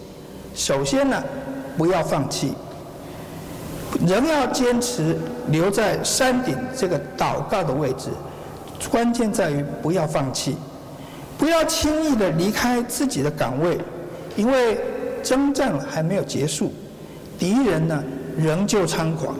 [0.55, 1.23] 首先呢，
[1.77, 2.53] 不要放弃，
[4.07, 5.17] 仍要坚持
[5.49, 8.09] 留在山顶这个祷告的位置。
[8.89, 10.55] 关键在于不要放弃，
[11.37, 13.77] 不要轻易的离开自己的岗位，
[14.35, 14.77] 因为。
[15.25, 16.71] 征战还没有结束，
[17.39, 18.03] 敌人呢
[18.37, 19.35] 仍旧猖狂。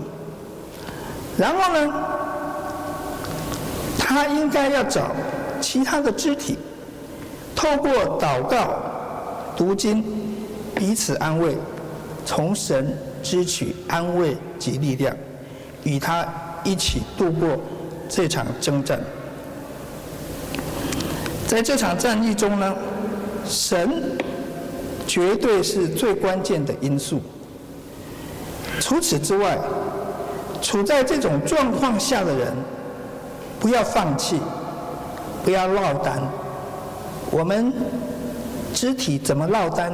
[1.38, 1.94] 然后呢，
[4.00, 5.12] 他应该要找
[5.62, 6.58] 其他的肢体，
[7.56, 8.78] 透过祷告、
[9.56, 10.04] 读经，
[10.74, 11.56] 彼此安慰，
[12.26, 15.18] 从神支取安慰及力量，
[15.84, 16.24] 与他
[16.64, 17.60] 一起度过
[18.08, 19.00] 这场征战。
[21.48, 22.76] 在这场战役中呢，
[23.44, 24.16] 神。
[25.08, 27.22] 绝对是最关键的因素。
[28.80, 29.56] 除此之外，
[30.64, 32.52] 处在这种状况下的人，
[33.60, 34.40] 不要放弃，
[35.44, 36.20] 不要落单。
[37.30, 37.72] 我们
[38.74, 39.94] 肢体怎么落单？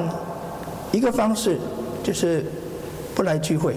[0.93, 1.59] 一个方式
[2.01, 2.45] 就是
[3.15, 3.75] 不来聚会。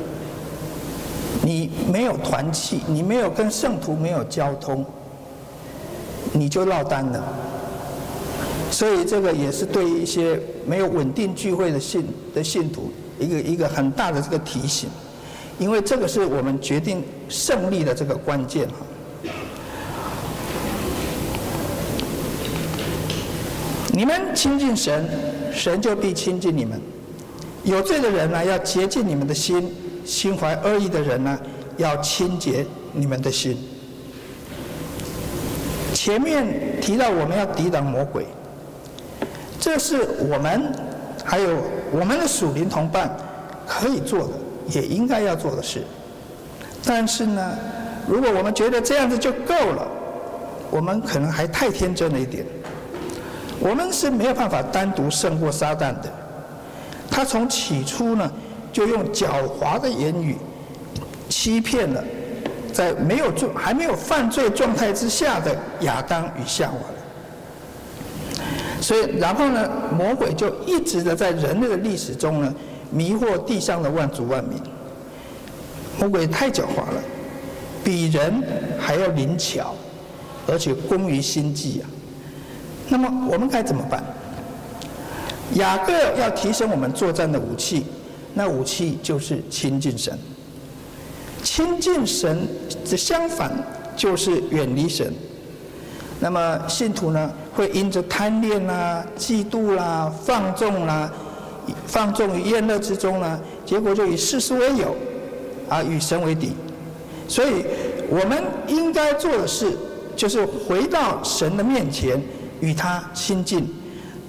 [1.43, 4.85] 你没有团契，你没有跟圣徒没有交通，
[6.33, 7.23] 你就落单了。
[8.71, 14.89] 所以这个也是对一些没有稳定聚会的信的信徒一个一个很大的这个提醒，
[15.59, 18.75] 因为这个是我们决定胜利的这个关键哈。
[23.93, 25.09] 你们亲近神，
[25.53, 26.81] 神就必亲近你们。
[27.65, 29.63] 有罪的人呢，要洁净你们的心；
[30.05, 31.39] 心怀恶意的人呢，
[31.79, 33.57] 要清洁你们的心。
[35.95, 38.27] 前面提到我们要抵挡魔鬼。
[39.59, 40.71] 这是我们
[41.25, 41.57] 还有
[41.91, 43.17] 我们的属灵同伴
[43.67, 44.33] 可以做的，
[44.69, 45.83] 也应该要做的事。
[46.85, 47.59] 但是呢，
[48.07, 49.89] 如果我们觉得这样子就够了，
[50.71, 52.45] 我们可能还太天真了一点。
[53.59, 56.13] 我们是没有办法单独胜过撒旦的。
[57.15, 58.29] 他从起初呢，
[58.73, 60.35] 就用狡猾的言语
[61.29, 62.03] 欺骗了
[62.73, 66.77] 在没有罪还没有犯罪状态之下的亚当与夏娃。
[68.81, 72.53] 所以，然后呢，魔鬼就一直的在人类的历史中呢，
[72.91, 74.59] 迷惑地上的万族万民。
[76.01, 77.01] 魔鬼太狡猾了，
[77.85, 78.43] 比人
[78.77, 79.73] 还要灵巧，
[80.49, 81.87] 而且工于心计啊。
[82.89, 84.03] 那么我们该怎么办？
[85.53, 87.85] 雅各要提升我们作战的武器，
[88.33, 90.19] 那武器就是亲近神。
[91.43, 92.49] 亲近神
[92.91, 93.53] 的相反
[93.95, 95.13] 就是远离神。
[96.19, 101.13] 那么信徒呢，会因着贪恋啦、嫉妒啦、放纵啦、
[101.87, 104.97] 放纵于宴乐之中呢，结果就以世事为友，
[105.69, 106.53] 啊，与神为敌。
[107.29, 107.65] 所以
[108.09, 109.77] 我们应该做的事
[110.17, 112.21] 就是回到神的面前
[112.61, 113.69] 与他亲近。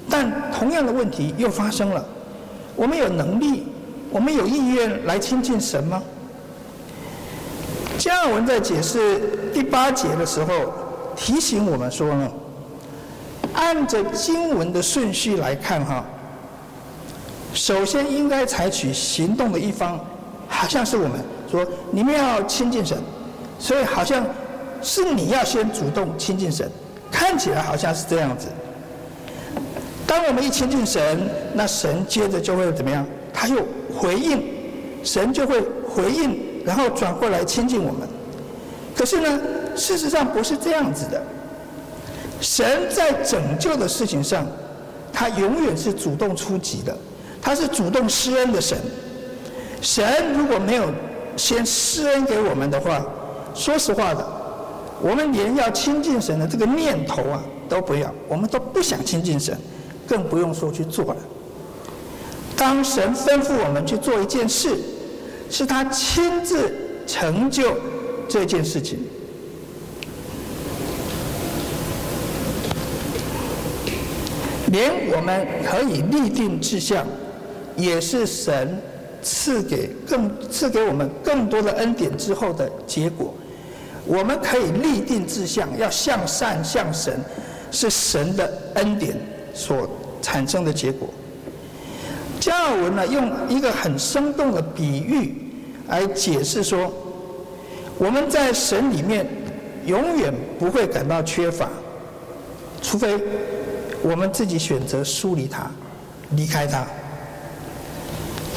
[0.09, 2.05] 但同样的问题又发生了：
[2.75, 3.67] 我们有能力，
[4.11, 6.01] 我们有意愿来亲近神吗？
[7.97, 9.21] 加尔文在解释
[9.53, 10.73] 第八节的时候
[11.15, 12.29] 提醒我们说呢，
[13.53, 16.03] 按着经文的顺序来看哈，
[17.53, 19.99] 首先应该采取行动的一方，
[20.47, 21.13] 好像是我们
[21.49, 22.97] 说你们要亲近神，
[23.57, 24.25] 所以好像
[24.81, 26.69] 是你要先主动亲近神，
[27.09, 28.49] 看起来好像是这样子。
[30.15, 33.05] 当我们一亲近神，那神接着就会怎么样？
[33.33, 33.57] 他又
[33.93, 34.41] 回应，
[35.03, 38.07] 神就会回应，然后转过来亲近我们。
[38.95, 39.37] 可是呢，
[39.75, 41.21] 事实上不是这样子的。
[42.39, 44.47] 神在拯救的事情上，
[45.11, 46.97] 他永远是主动出击的，
[47.41, 48.77] 他是主动施恩的神。
[49.81, 50.85] 神如果没有
[51.35, 53.05] 先施恩给我们的话，
[53.53, 54.25] 说实话的，
[55.01, 59.53] 我们连要亲近神的这个念头啊都不要，我们都不想亲近神。
[60.07, 61.17] 更不用说去做了。
[62.55, 64.77] 当神吩咐我们去做一件事，
[65.49, 66.73] 是他亲自
[67.05, 67.75] 成就
[68.27, 68.99] 这件事情。
[74.71, 77.05] 连我们可以立定志向，
[77.77, 78.81] 也是神
[79.21, 83.33] 赐给更赐给我们更多的恩典之后的结果。
[84.05, 87.19] 我们可以立定志向，要向善向神，
[87.71, 89.15] 是神的恩典。
[89.55, 89.89] 所
[90.21, 91.07] 产生的结果，
[92.41, 95.33] 加尔文呢，用一个很生动的比喻
[95.87, 96.93] 来解释说，
[97.97, 99.25] 我们在神里面
[99.85, 101.69] 永远不会感到缺乏，
[102.81, 103.17] 除非
[104.03, 105.71] 我们自己选择疏离他、
[106.31, 106.85] 离开他。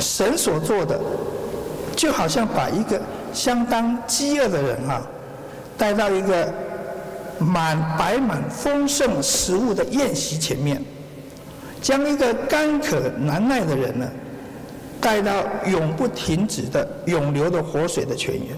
[0.01, 1.01] 神所做的，
[1.95, 3.01] 就好像把一个
[3.33, 5.01] 相当饥饿的人啊，
[5.79, 6.53] 带到一个。
[7.38, 10.83] 满摆满丰盛食物的宴席前面，
[11.81, 14.11] 将一个干渴难耐的人呢，
[15.01, 18.57] 带到永不停止的永流的活水的泉源。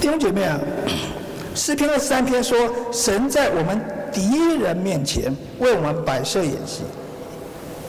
[0.00, 0.58] 弟兄姐妹啊，
[1.54, 2.56] 诗篇二十三篇说，
[2.92, 3.80] 神在我们
[4.12, 6.82] 敌人面前为我们摆设筵席，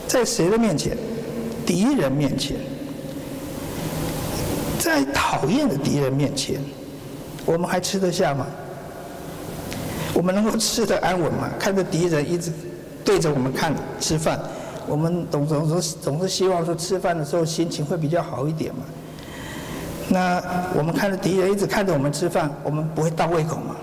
[0.08, 0.98] 在谁的面前？
[1.66, 2.58] 敌人面前，
[4.78, 6.60] 在讨厌的敌人面前，
[7.46, 8.46] 我们还吃得下吗？
[10.14, 11.50] 我们能够吃得安稳嘛？
[11.58, 12.52] 看着敌人一直
[13.04, 14.40] 对着我们看吃饭，
[14.88, 18.84] 我们总总是总是希望说吃饭的时候心情会比较好一点嘛。
[20.10, 20.44] 那
[20.76, 23.76] 我们看着敌人一直看着我们吃饭，我们不会倒胃口吗？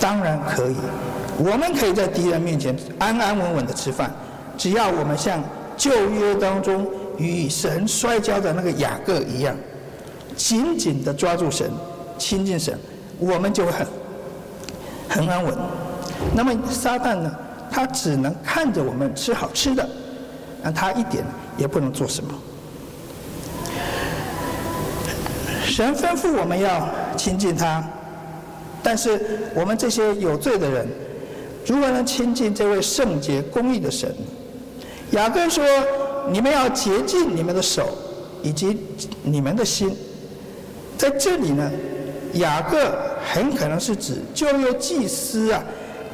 [0.00, 0.76] 当然可以，
[1.38, 4.14] 我们可以在敌人面前安安稳稳的吃饭，
[4.58, 5.42] 只要我们像
[5.76, 9.56] 旧约当中与神摔跤的那个雅各一样，
[10.36, 11.70] 紧紧的抓住神，
[12.18, 12.78] 亲近神，
[13.18, 13.86] 我们就会很。
[15.08, 15.54] 很安稳。
[16.34, 17.30] 那么撒旦呢？
[17.68, 19.86] 他只能看着我们吃好吃的，
[20.62, 21.24] 那他一点
[21.58, 22.32] 也不能做什么。
[25.64, 27.84] 神吩咐我们要亲近他，
[28.82, 30.88] 但是我们这些有罪的人，
[31.66, 34.14] 如何能亲近这位圣洁公义的神？
[35.10, 35.62] 雅各说
[36.30, 37.88] ：“你们要洁净你们的手
[38.42, 38.78] 以及
[39.22, 39.94] 你们的心。”
[40.96, 41.70] 在这里呢，
[42.34, 42.96] 雅各。
[43.32, 45.62] 很可能是指旧约祭司啊，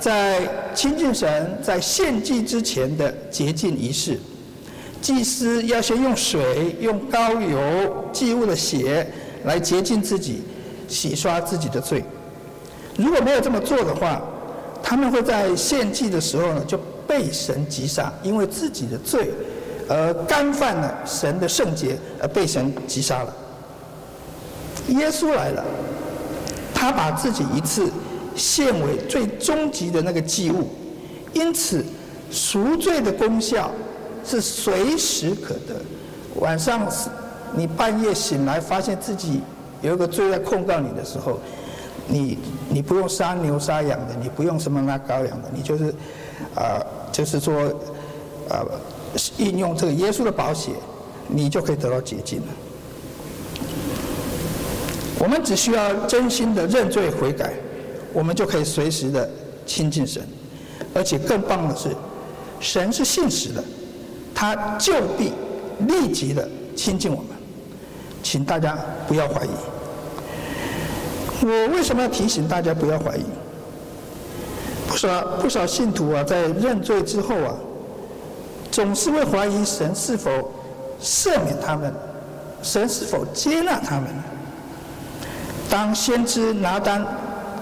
[0.01, 4.19] 在亲近神、在献祭之前的洁净仪式。
[5.01, 7.61] 祭司要先用水、用膏油、
[8.13, 9.07] 祭物的血
[9.45, 10.43] 来洁净自己，
[10.89, 12.03] 洗刷自己的罪。
[12.97, 14.23] 如果没有这么做的话，
[14.83, 19.31] 他们会在献祭的时候呢，就被神击杀，因为自己的罪
[19.89, 23.37] 而干犯了神的圣洁，而被神击杀了。
[24.89, 25.65] 耶稣来了。
[26.83, 27.89] 他把自己一次
[28.35, 30.69] 献为最终极的那个祭物，
[31.33, 31.85] 因此
[32.29, 33.71] 赎罪的功效
[34.25, 35.81] 是随时可得。
[36.41, 36.85] 晚上
[37.55, 39.43] 你半夜醒来，发现自己
[39.81, 41.39] 有一个罪在控告你的时候，
[42.09, 42.37] 你
[42.69, 45.85] 你不用杀牛杀羊的，你不用什么拉羔羊的，你就是
[46.57, 47.63] 啊、呃，就是说
[48.49, 48.67] 啊、呃，
[49.39, 50.73] 应用这个耶稣的宝血，
[51.29, 52.47] 你就可以得到洁净了。
[55.23, 57.53] 我们只需要真心的认罪悔改，
[58.13, 59.31] 我们就可以随时的
[59.65, 60.21] 亲近神，
[60.93, 61.91] 而且更棒的是，
[62.59, 63.63] 神是信实的，
[64.35, 65.33] 他就必
[65.87, 67.29] 立即的亲近我们，
[68.21, 69.51] 请大家不要怀疑。
[71.43, 73.23] 我为什么要提醒大家不要怀疑？
[74.89, 77.55] 不少不少信徒啊，在认罪之后啊，
[78.73, 80.53] 总是会怀疑神是否
[81.01, 81.95] 赦免他们，
[82.61, 84.07] 神是否接纳他们。
[85.73, 87.03] 当先知拿单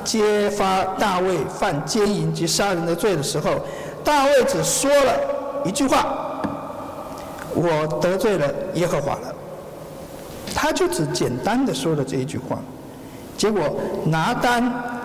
[0.02, 3.64] 揭发大卫犯奸淫及杀人的罪的时候，
[4.02, 5.16] 大卫只说了
[5.64, 6.40] 一句话
[7.54, 9.32] ：“我得罪了耶和华了。”
[10.52, 12.58] 他就只简单的说了这一句话。
[13.38, 13.62] 结果
[14.06, 14.60] 拿单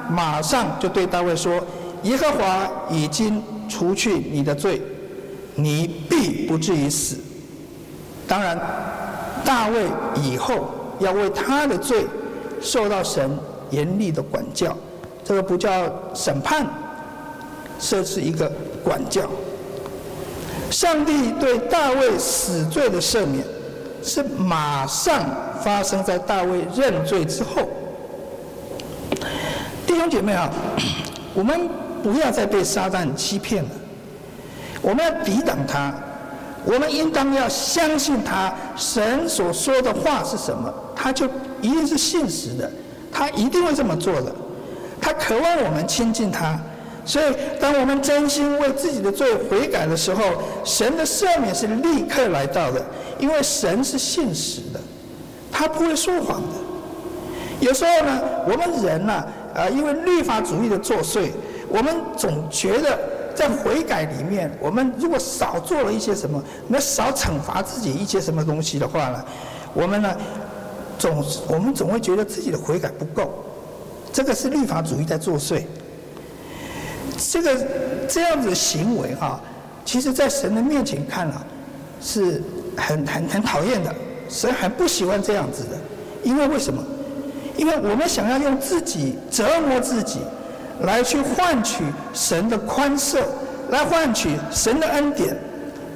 [0.09, 1.63] 马上就对大卫说
[2.01, 3.39] ：“耶和华已经
[3.69, 4.81] 除去你的罪，
[5.53, 7.17] 你必不至于死。”
[8.27, 8.59] 当然，
[9.45, 9.85] 大卫
[10.23, 12.03] 以后要为他的罪
[12.65, 13.29] 受到神
[13.69, 14.75] 严厉的管教，
[15.23, 15.69] 这个不叫
[16.15, 16.65] 审判，
[17.79, 18.51] 这是一个
[18.83, 19.21] 管教。
[20.71, 23.45] 上帝对大卫死罪的赦免，
[24.01, 25.23] 是马上
[25.61, 27.69] 发生在大卫认罪之后。
[29.85, 30.49] 弟兄姐妹啊，
[31.35, 31.69] 我们
[32.01, 33.69] 不要再被撒旦欺骗了，
[34.81, 35.93] 我们要抵挡他。
[36.65, 40.73] 我们应当要相信他，神所说的话是什么，
[41.05, 41.27] 他就
[41.61, 42.67] 一定是信实的，
[43.11, 44.33] 他一定会这么做的。
[44.99, 46.59] 他渴望我们亲近他，
[47.05, 47.25] 所以
[47.61, 50.23] 当我们真心为自己的罪悔改的时候，
[50.63, 52.83] 神的赦免是立刻来到的，
[53.19, 54.79] 因为神是信实的，
[55.51, 56.47] 他不会说谎的。
[57.59, 59.13] 有时候呢，我们人呢，
[59.53, 61.29] 啊，因为律法主义的作祟，
[61.69, 62.97] 我们总觉得。
[63.35, 69.21] 在悔改里面，我们如果少做了一些什么，那少惩罚自己一些什么东西的话呢，
[69.73, 70.15] 我们呢，
[70.97, 73.43] 总我们总会觉得自己的悔改不够，
[74.13, 75.63] 这个是律法主义在作祟。
[77.31, 77.65] 这个
[78.07, 79.41] 这样子的行为啊，
[79.83, 81.45] 其实在神的面前看啊，
[82.01, 82.41] 是
[82.75, 83.93] 很很很讨厌的，
[84.29, 85.77] 神很不喜欢这样子的，
[86.23, 86.83] 因为为什么？
[87.57, 90.19] 因为我们想要用自己折磨自己。
[90.81, 93.23] 来去换取神的宽赦，
[93.69, 95.33] 来换取神的恩典，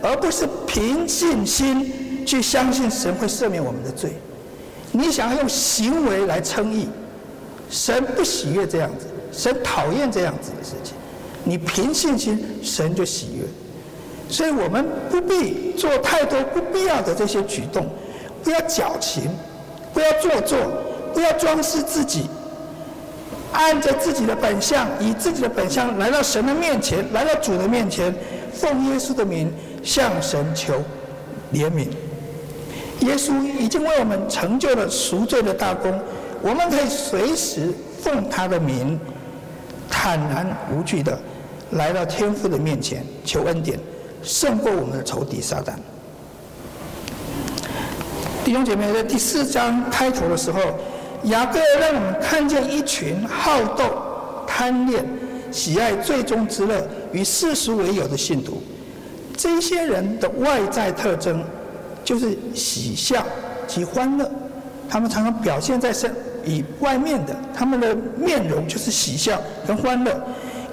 [0.02, 4.14] 而不是凭信心去相信神会赦免我们的罪。
[4.92, 6.88] 你想要用行为来称义，
[7.70, 10.96] 神不喜悦这样子，神讨厌这样子的事情。
[11.44, 13.44] 你凭信心，神就喜悦。
[14.28, 17.88] 所以我们不必做太多不必要的这些举动，
[18.44, 19.24] 不要矫情，
[19.94, 20.58] 不要做作，
[21.14, 22.28] 不要装饰自己。
[23.52, 28.14] 按着自己的本相，以自己的本相来到神的面前，来到主的面前，
[28.54, 29.52] 奉耶稣的名
[29.84, 30.76] 向神求
[31.52, 31.88] 怜悯。
[33.02, 35.98] 耶稣已经为我们成就了赎罪的大功，
[36.42, 39.00] 我们可以随时奉他的名，
[39.90, 41.20] 坦然无惧的
[41.72, 43.80] 来到天父的面前求恩典，
[44.22, 45.74] 胜过我们的仇敌撒旦。
[48.44, 50.60] 弟兄姐妹，在第四章开头的时候。
[51.24, 53.84] 雅各让我们看见一群好斗、
[54.48, 55.06] 贪恋、
[55.52, 58.64] 喜爱最终之乐与世俗为友的信徒。
[59.36, 61.44] 这些人的外在特征
[62.10, 63.24] 就是喜笑
[63.68, 64.28] 及欢乐，
[64.90, 66.12] 他们常常表现在身
[66.44, 70.20] 以外面的，他们的面容就是喜笑跟欢乐，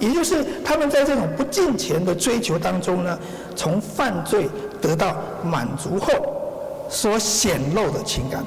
[0.00, 3.18] 也就是他们在这种不敬虔的追求当中呢，
[3.54, 4.48] 从犯罪
[4.80, 5.14] 得到
[5.44, 6.10] 满足后
[6.88, 8.42] 所显露的情感。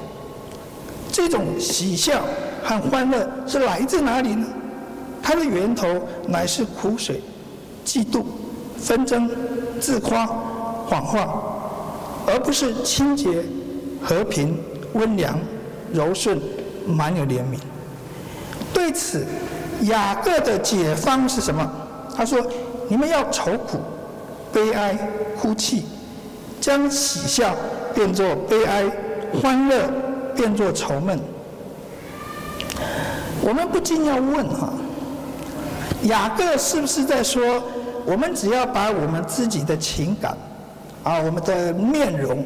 [1.11, 2.23] 这种喜笑
[2.63, 4.47] 和欢乐是来自哪里呢？
[5.21, 5.87] 它的源头
[6.27, 7.21] 乃是苦水、
[7.85, 8.23] 嫉妒、
[8.79, 9.29] 纷争、
[9.79, 10.25] 自夸、
[10.87, 11.58] 谎话，
[12.31, 13.43] 而不是清洁、
[14.03, 14.57] 和平、
[14.93, 15.39] 温良、
[15.91, 16.39] 柔顺、
[16.85, 17.57] 满有怜悯。
[18.73, 19.25] 对此，
[19.83, 21.69] 雅各的解方是什么？
[22.15, 22.39] 他说
[22.87, 23.79] ：“你们要愁苦、
[24.53, 24.97] 悲哀、
[25.39, 25.85] 哭泣，
[26.61, 27.55] 将喜笑
[27.93, 28.85] 变作悲哀，
[29.41, 29.89] 欢乐。”
[30.35, 31.19] 变作愁闷，
[33.41, 34.71] 我们不禁要问哈，
[36.03, 37.61] 雅各是不是在说，
[38.05, 40.37] 我们只要把我们自己的情感，
[41.03, 42.43] 啊，我们的面容，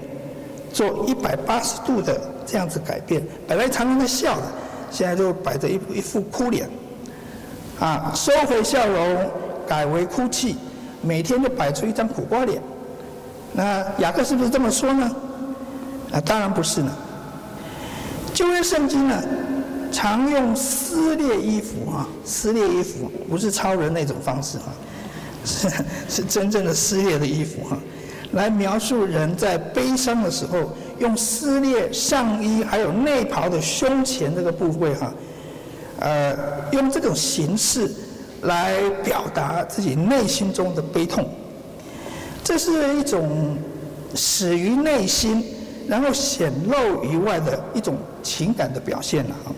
[0.72, 4.44] 做一百八十度的这样子改变，本来常常在笑的，
[4.92, 6.70] 现在就摆着一一副哭脸，
[7.80, 9.32] 啊，收回笑容，
[9.68, 10.56] 改为哭泣，
[11.02, 12.62] 每天就摆出一张苦瓜脸，
[13.54, 15.12] 那雅各是不是这么说呢？
[16.12, 16.92] 啊，当然不是呢。
[18.34, 19.24] 旧约圣经呢，
[19.92, 24.74] 常用撕裂衣服啊，撕裂衣服不是超人那种方式啊，
[25.46, 25.70] 是
[26.10, 27.78] 是真正的撕裂的衣服哈，
[28.34, 35.14] 来描述人在悲伤的时候，用撕裂上衣还有内袍的胸前这个部位哈，
[36.00, 36.36] 呃，
[36.72, 37.90] 用这种形式
[38.42, 41.28] 来表达自己内心中的悲痛，
[42.44, 43.58] 这是一种
[44.14, 45.44] 始于内心。
[45.86, 49.52] 然后显露于外的一种情感的表现了啊。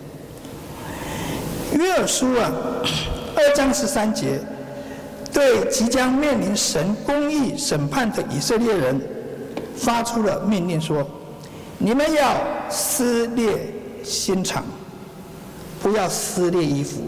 [1.72, 2.50] 约珥书啊，
[3.36, 4.40] 二章十三节，
[5.36, 8.98] 对即将面临神公义审判的以色列人，
[9.76, 11.06] 发出了命令说：
[11.76, 12.34] 你们要
[12.70, 13.70] 撕裂
[14.02, 14.64] 心肠，
[15.82, 17.02] 不要撕裂衣服，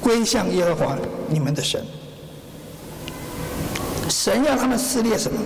[0.00, 0.96] 归向耶和华
[1.28, 1.84] 你们的神。
[4.08, 5.36] 神要他们撕裂什么？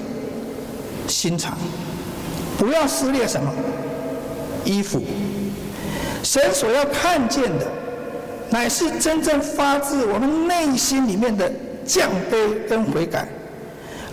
[1.08, 1.56] 心肠。
[2.58, 3.50] 不要撕裂什么？
[4.66, 5.02] 衣服。
[6.22, 7.66] 神所要看见的，
[8.50, 11.50] 乃是真正发自我们内心里面的
[11.86, 13.28] 降卑跟悔改，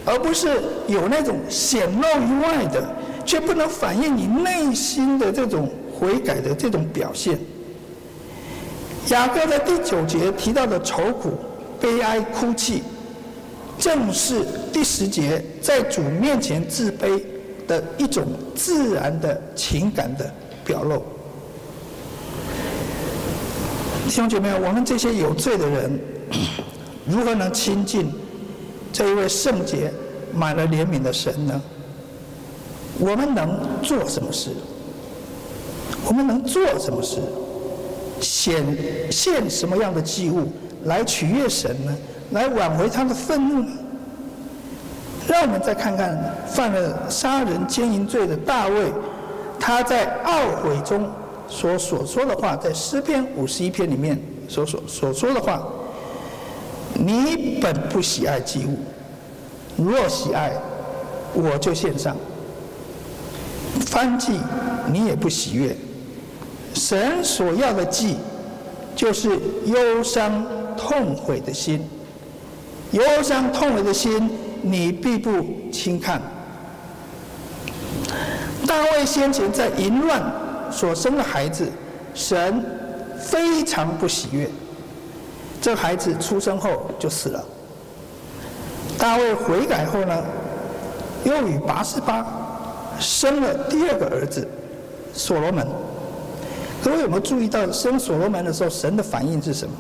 [0.06, 2.88] 而不是有那种显露于外的，
[3.26, 7.40] 却不能反映你内心的这种悔改的这种表现。
[9.10, 11.32] 雅各在第九节提到的愁苦、
[11.80, 12.82] 悲哀、哭泣，
[13.78, 17.22] 正是第十节在主面前自卑
[17.68, 20.32] 的一种自然的情感的
[20.64, 21.04] 表露。
[24.06, 26.00] 弟兄姐妹，我们这些有罪的人，
[27.06, 28.12] 如何能亲近
[28.92, 29.92] 这一位圣洁、
[30.34, 31.62] 满了怜悯的神呢？
[33.00, 34.52] 我们能做什么事？
[36.08, 37.20] 我们能做什么事？
[38.22, 38.64] 显
[39.12, 40.52] 现什么样的祭物
[40.86, 41.98] 来取悦神呢？
[42.32, 43.72] 来挽回他的愤怒呢？
[45.28, 48.92] 让我们再看看犯了杀人奸淫罪的大卫，
[49.60, 51.10] 他在懊悔中。
[51.46, 55.62] 所所说的话，在诗篇五十一篇里面所所所说的话，
[56.96, 58.78] 你本不喜爱祭物，
[59.78, 60.54] 若喜爱，
[61.34, 62.16] 我就献上。
[63.80, 64.40] 燔祭
[64.92, 65.76] 你也不喜悦，
[66.74, 68.18] 神所要的祭，
[68.96, 69.30] 就是
[69.66, 70.46] 忧伤
[70.78, 71.82] 痛悔的心，
[72.92, 74.30] 忧伤痛悔的心，
[74.62, 76.22] 你必不轻看。
[78.68, 80.22] 大卫先前在淫乱。
[80.72, 81.70] 所生的孩子，
[82.16, 82.66] 神
[83.20, 84.50] 非常不喜悦。
[85.64, 87.42] 这孩子出生后就死了。
[88.98, 90.22] 大卫悔改后呢，
[91.24, 92.28] 又与拔示巴
[93.00, 94.46] 生了第二个儿子
[95.14, 95.66] 所罗门。
[96.84, 99.74] 各位有没有注意到生所罗门的时候，神的反应是什么？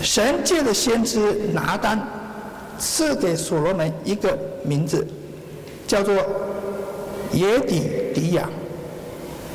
[0.00, 2.00] 神借着先知拿单
[2.78, 5.06] 赐给所罗门一个名字，
[5.86, 6.14] 叫做
[7.32, 8.48] 耶底迪亚。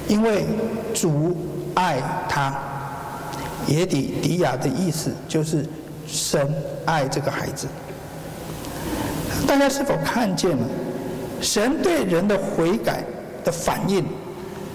[0.07, 0.45] 因为
[0.93, 1.35] 主
[1.73, 1.99] 爱
[2.29, 2.53] 他，
[3.67, 5.65] 耶底迪亚的意思就是
[6.07, 6.53] 神
[6.85, 7.67] 爱这个孩子。
[9.47, 10.65] 大家是否看见了？
[11.39, 13.03] 神对人的悔改
[13.43, 14.03] 的反应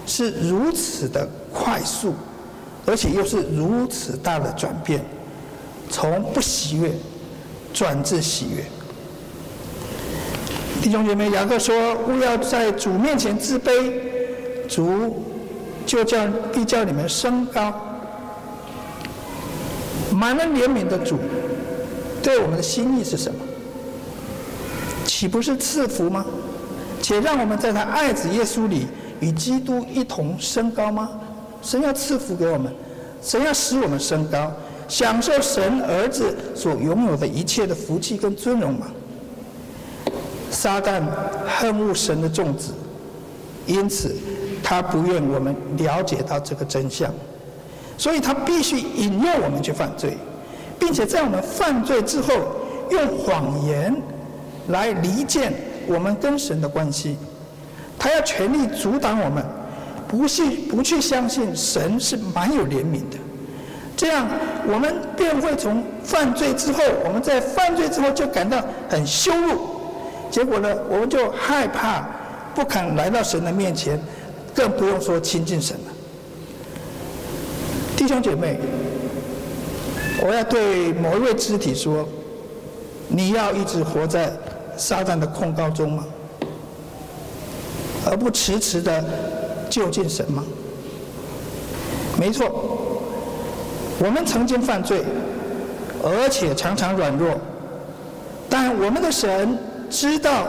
[0.06, 2.14] 是如此的快速，
[2.86, 5.04] 而且又是如此大的转变，
[5.90, 6.92] 从不喜悦
[7.74, 8.64] 转至喜悦。
[10.80, 13.92] 弟兄姐妹，雅各说：“勿要在主面前自卑。”
[14.68, 15.22] 主
[15.84, 17.91] 就叫必叫你们升高，
[20.12, 21.18] 满了怜悯的主，
[22.22, 23.38] 对我们的心意是什么？
[25.04, 26.24] 岂不是赐福吗？
[27.00, 28.86] 且让我们在他爱子耶稣里
[29.20, 31.10] 与基督一同升高吗？
[31.62, 32.72] 神要赐福给我们，
[33.22, 34.52] 神要使我们升高，
[34.88, 38.86] 享受神儿子所拥有的一切的福气跟尊荣吗？
[40.50, 41.02] 撒旦
[41.46, 42.72] 恨恶神的众子，
[43.66, 44.14] 因此。
[44.64, 47.12] 他不愿我们了解到这个真相，
[47.96, 50.16] 所以他必须引诱我们去犯罪，
[50.78, 52.32] 并且在我们犯罪之后，
[52.90, 53.94] 用谎言
[54.68, 55.52] 来离间
[55.86, 57.16] 我们跟神的关系。
[57.98, 59.44] 他要全力阻挡我们，
[60.08, 63.18] 不信不去相信神是蛮有怜悯的。
[63.96, 64.26] 这样，
[64.66, 69.60] 我们便会从犯罪之后，我们在犯罪之后就感到很羞辱，
[70.30, 72.04] 结果呢，我们就害怕，
[72.54, 74.00] 不肯来到神的面前。
[74.54, 75.91] 更不用说亲近神了，
[78.02, 78.58] 弟兄姐妹，
[80.26, 82.04] 我要对某一位肢体说：
[83.06, 84.32] 你要一直活在
[84.76, 86.04] 撒旦的控告中吗？
[88.04, 89.04] 而不迟迟的
[89.70, 90.42] 就近神吗？
[92.18, 92.50] 没错，
[94.00, 95.04] 我们曾经犯罪，
[96.02, 97.38] 而且常常软弱，
[98.50, 99.56] 但我们的神
[99.88, 100.48] 知道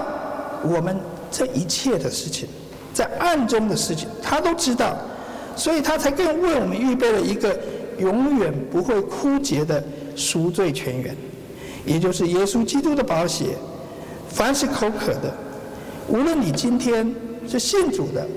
[0.64, 1.00] 我们
[1.30, 2.50] 这一切的事情。
[2.96, 4.98] 在暗中的事情，他都知道，
[5.56, 7.60] 所以他才更为我们预备了一个
[8.00, 9.84] 永远不会枯竭的
[10.16, 11.16] 赎罪泉源，
[11.86, 13.58] 也就是耶稣基督的宝血。
[14.30, 15.32] 凡是口渴的，
[16.08, 17.14] 无论你今天
[17.48, 18.28] 是信主的，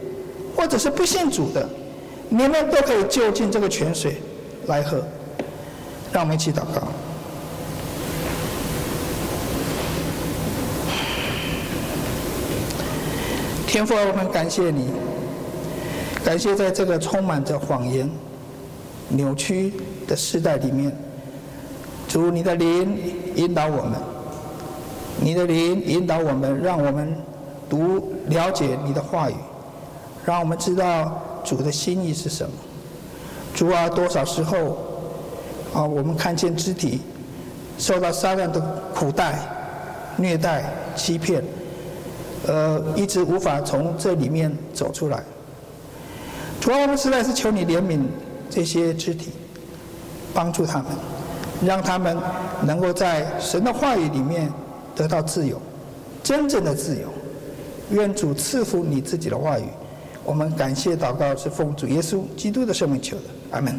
[0.54, 1.66] 或者是不信主的，
[2.28, 4.16] 你们都可以就近这个泉水
[4.66, 5.02] 来喝。
[6.12, 6.88] 让我们一起祷告。
[13.66, 14.90] 天父，我们感谢你，
[16.26, 18.10] 感谢在这个充满着谎言、
[19.10, 19.72] 扭曲
[20.08, 20.92] 的时代里面，
[22.08, 22.98] 主你的灵
[23.36, 23.92] 引导我们，
[25.20, 27.16] 你的灵引导我们，让我们
[27.70, 29.34] 读了解你的话语，
[30.24, 32.52] 让我们知道主的心意是什么。
[33.54, 34.78] 主啊，多少时候
[35.72, 37.02] 啊，我们看见肢体
[37.78, 38.60] 受到撒旦的
[38.92, 39.38] 苦待、
[40.16, 40.64] 虐待、
[40.96, 41.40] 欺骗，
[42.48, 45.22] 呃，一直无法从这里面走出来。
[46.66, 48.00] 主啊，我们实在是求你怜悯
[48.50, 49.30] 这些肢体，
[50.34, 50.86] 帮助他们，
[51.64, 52.18] 让他们
[52.64, 54.52] 能够在神的话语里面
[54.92, 55.62] 得到自由，
[56.24, 57.02] 真正的自由。
[57.90, 59.66] 愿主赐福你自己的话语。
[60.24, 63.78] 我们感谢祷告是奉主耶稣基督的圣名求的，阿门。